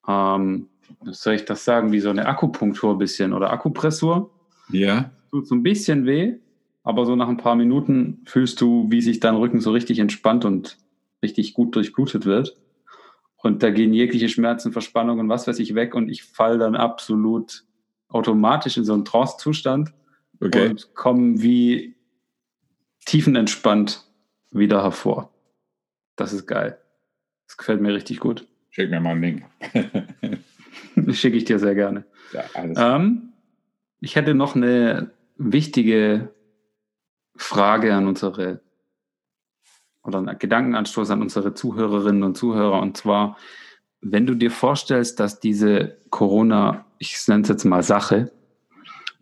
ähm, 0.06 0.68
soll 1.04 1.34
ich 1.34 1.44
das 1.44 1.64
sagen, 1.64 1.92
wie 1.92 2.00
so 2.00 2.10
eine 2.10 2.26
Akupunktur 2.26 2.92
ein 2.92 2.98
bisschen 2.98 3.32
oder 3.32 3.52
Akupressur. 3.52 4.30
Ja. 4.68 5.12
Tut 5.30 5.46
so 5.46 5.54
ein 5.54 5.62
bisschen 5.62 6.04
weh, 6.04 6.34
aber 6.82 7.06
so 7.06 7.14
nach 7.14 7.28
ein 7.28 7.36
paar 7.36 7.54
Minuten 7.54 8.22
fühlst 8.26 8.60
du, 8.60 8.86
wie 8.90 9.00
sich 9.00 9.20
dein 9.20 9.36
Rücken 9.36 9.60
so 9.60 9.70
richtig 9.70 10.00
entspannt 10.00 10.44
und 10.44 10.78
richtig 11.22 11.54
gut 11.54 11.76
durchblutet 11.76 12.26
wird. 12.26 12.56
Und 13.36 13.62
da 13.62 13.70
gehen 13.70 13.94
jegliche 13.94 14.28
Schmerzen, 14.28 14.72
Verspannungen, 14.72 15.28
was 15.28 15.46
weiß 15.46 15.60
ich 15.60 15.76
weg 15.76 15.94
und 15.94 16.08
ich 16.08 16.24
fall 16.24 16.58
dann 16.58 16.74
absolut 16.74 17.64
automatisch 18.08 18.76
in 18.76 18.84
so 18.84 18.92
einen 18.92 19.04
Trance-Zustand 19.04 19.92
okay. 20.42 20.68
und 20.68 20.94
komme 20.94 21.42
wie 21.42 21.96
tiefenentspannt 23.04 24.04
wieder 24.50 24.82
hervor. 24.82 25.32
Das 26.16 26.32
ist 26.32 26.46
geil. 26.46 26.78
Das 27.46 27.56
gefällt 27.56 27.80
mir 27.80 27.94
richtig 27.94 28.20
gut. 28.20 28.46
Schick 28.70 28.90
mir 28.90 29.00
mal 29.00 29.10
einen 29.10 29.22
Link. 29.22 29.44
Schicke 31.14 31.36
ich 31.36 31.44
dir 31.44 31.58
sehr 31.58 31.74
gerne. 31.74 32.04
Ja, 32.32 32.96
ähm, 32.96 33.32
ich 34.00 34.16
hätte 34.16 34.34
noch 34.34 34.56
eine 34.56 35.10
wichtige 35.36 36.30
Frage 37.36 37.94
an 37.94 38.06
unsere 38.06 38.60
oder 40.04 40.18
einen 40.18 40.38
Gedankenanstoß 40.38 41.10
an 41.10 41.22
unsere 41.22 41.54
Zuhörerinnen 41.54 42.22
und 42.22 42.36
Zuhörer. 42.36 42.80
Und 42.80 42.96
zwar, 42.96 43.36
wenn 44.00 44.26
du 44.26 44.34
dir 44.34 44.50
vorstellst, 44.50 45.20
dass 45.20 45.40
diese 45.40 45.98
Corona, 46.10 46.86
ich 46.98 47.16
nenne 47.28 47.42
es 47.42 47.48
jetzt 47.48 47.64
mal 47.64 47.82
Sache, 47.82 48.32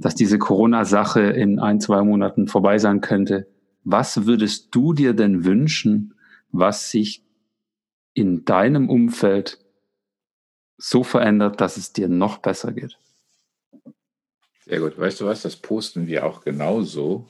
dass 0.00 0.14
diese 0.14 0.38
Corona-Sache 0.38 1.20
in 1.20 1.58
ein, 1.58 1.78
zwei 1.80 2.02
Monaten 2.02 2.48
vorbei 2.48 2.78
sein 2.78 3.00
könnte, 3.00 3.46
was 3.84 4.26
würdest 4.26 4.74
du 4.74 4.94
dir 4.94 5.12
denn 5.12 5.44
wünschen, 5.44 6.14
was 6.50 6.90
sich 6.90 7.22
in 8.14 8.44
deinem 8.44 8.88
Umfeld 8.88 9.58
so 10.78 11.04
verändert, 11.04 11.60
dass 11.60 11.76
es 11.76 11.92
dir 11.92 12.08
noch 12.08 12.38
besser 12.38 12.72
geht. 12.72 12.98
Sehr 14.64 14.80
gut. 14.80 14.98
Weißt 14.98 15.20
du 15.20 15.26
was? 15.26 15.42
Das 15.42 15.56
posten 15.56 16.06
wir 16.06 16.24
auch 16.24 16.42
genauso 16.42 17.28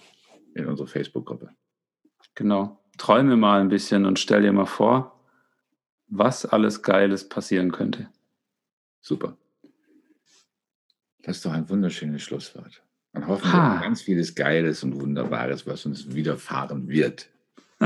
in 0.55 0.67
unserer 0.67 0.87
Facebook-Gruppe. 0.87 1.51
Genau. 2.35 2.79
Träume 2.97 3.37
mal 3.37 3.61
ein 3.61 3.69
bisschen 3.69 4.07
und 4.07 4.19
stell 4.19 4.43
dir 4.43 4.53
mal 4.53 4.67
vor, 4.67 5.21
was 6.07 6.47
alles 6.47 6.83
Geiles 6.83 7.29
passieren 7.29 7.73
könnte. 7.73 8.09
Super. 9.01 9.37
Das 11.23 11.37
ist 11.37 11.45
doch 11.45 11.53
ein 11.53 11.69
wunderschönes 11.69 12.23
Schlusswort. 12.23 12.83
Dann 13.13 13.27
hoffen 13.27 13.51
wir 13.51 13.81
ganz 13.83 14.03
vieles 14.03 14.35
Geiles 14.35 14.85
und 14.85 15.01
Wunderbares, 15.01 15.67
was 15.67 15.85
uns 15.85 16.15
widerfahren 16.15 16.89
wird. 16.89 17.29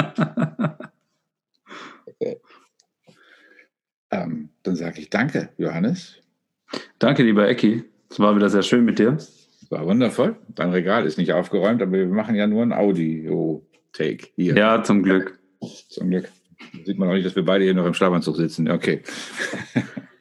okay. 2.06 2.40
Ähm, 4.10 4.50
dann 4.62 4.76
sage 4.76 5.00
ich 5.00 5.10
danke, 5.10 5.48
Johannes. 5.56 6.16
Danke, 6.98 7.22
lieber 7.22 7.48
Ecki. 7.48 7.84
Es 8.10 8.18
war 8.20 8.36
wieder 8.36 8.50
sehr 8.50 8.62
schön 8.62 8.84
mit 8.84 8.98
dir. 8.98 9.14
Es 9.14 9.70
war 9.70 9.86
wundervoll. 9.86 10.36
Dein 10.48 10.70
Regal 10.70 11.06
ist 11.06 11.16
nicht 11.18 11.32
aufgeräumt, 11.32 11.80
aber 11.82 11.92
wir 11.92 12.06
machen 12.06 12.34
ja 12.34 12.46
nur 12.46 12.62
ein 12.62 12.72
Audio-Take 12.72 14.28
hier. 14.36 14.56
Ja, 14.56 14.82
zum 14.82 15.02
Glück. 15.02 15.38
Zum 15.88 16.10
Glück. 16.10 16.30
Sieht 16.84 16.98
man 16.98 17.08
auch 17.08 17.14
nicht, 17.14 17.26
dass 17.26 17.34
wir 17.34 17.44
beide 17.44 17.64
hier 17.64 17.74
noch 17.74 17.86
im 17.86 17.94
Schlafanzug 17.94 18.36
sitzen. 18.36 18.70
Okay. 18.70 19.02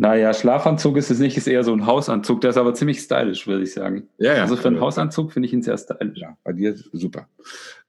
Naja, 0.00 0.32
Schlafanzug 0.32 0.96
ist 0.96 1.10
es 1.10 1.18
nicht, 1.18 1.36
ist 1.36 1.48
eher 1.48 1.64
so 1.64 1.72
ein 1.72 1.84
Hausanzug. 1.84 2.40
Der 2.40 2.50
ist 2.50 2.56
aber 2.56 2.72
ziemlich 2.72 3.00
stylisch, 3.00 3.48
würde 3.48 3.64
ich 3.64 3.72
sagen. 3.72 4.08
Ja, 4.18 4.32
ja. 4.32 4.42
Also 4.42 4.54
für 4.54 4.68
einen 4.68 4.80
Hausanzug 4.80 5.32
finde 5.32 5.48
ich 5.48 5.52
ihn 5.52 5.62
sehr 5.62 5.76
stylisch. 5.76 6.20
Ja, 6.20 6.36
bei 6.44 6.52
dir 6.52 6.76
super. 6.92 7.26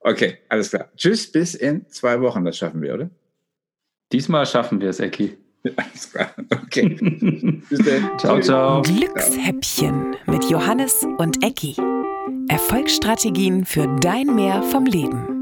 Okay, 0.00 0.38
alles 0.48 0.70
klar. 0.70 0.88
Tschüss, 0.96 1.30
bis 1.30 1.54
in 1.54 1.86
zwei 1.88 2.20
Wochen. 2.20 2.44
Das 2.44 2.58
schaffen 2.58 2.82
wir, 2.82 2.94
oder? 2.94 3.10
Diesmal 4.10 4.44
schaffen 4.44 4.80
wir 4.80 4.88
es, 4.90 4.98
Ecki. 4.98 5.38
Alles 5.76 6.10
klar. 6.10 6.34
Okay. 6.64 6.88
Bis 7.68 7.78
dann. 7.78 8.18
Ciao, 8.18 8.40
ciao. 8.40 8.82
Glückshäppchen 8.82 10.16
mit 10.26 10.44
Johannes 10.46 11.06
und 11.18 11.44
Ecki. 11.44 11.76
Erfolgsstrategien 12.48 13.64
für 13.64 13.86
dein 14.00 14.34
Mehr 14.34 14.64
vom 14.64 14.84
Leben. 14.84 15.39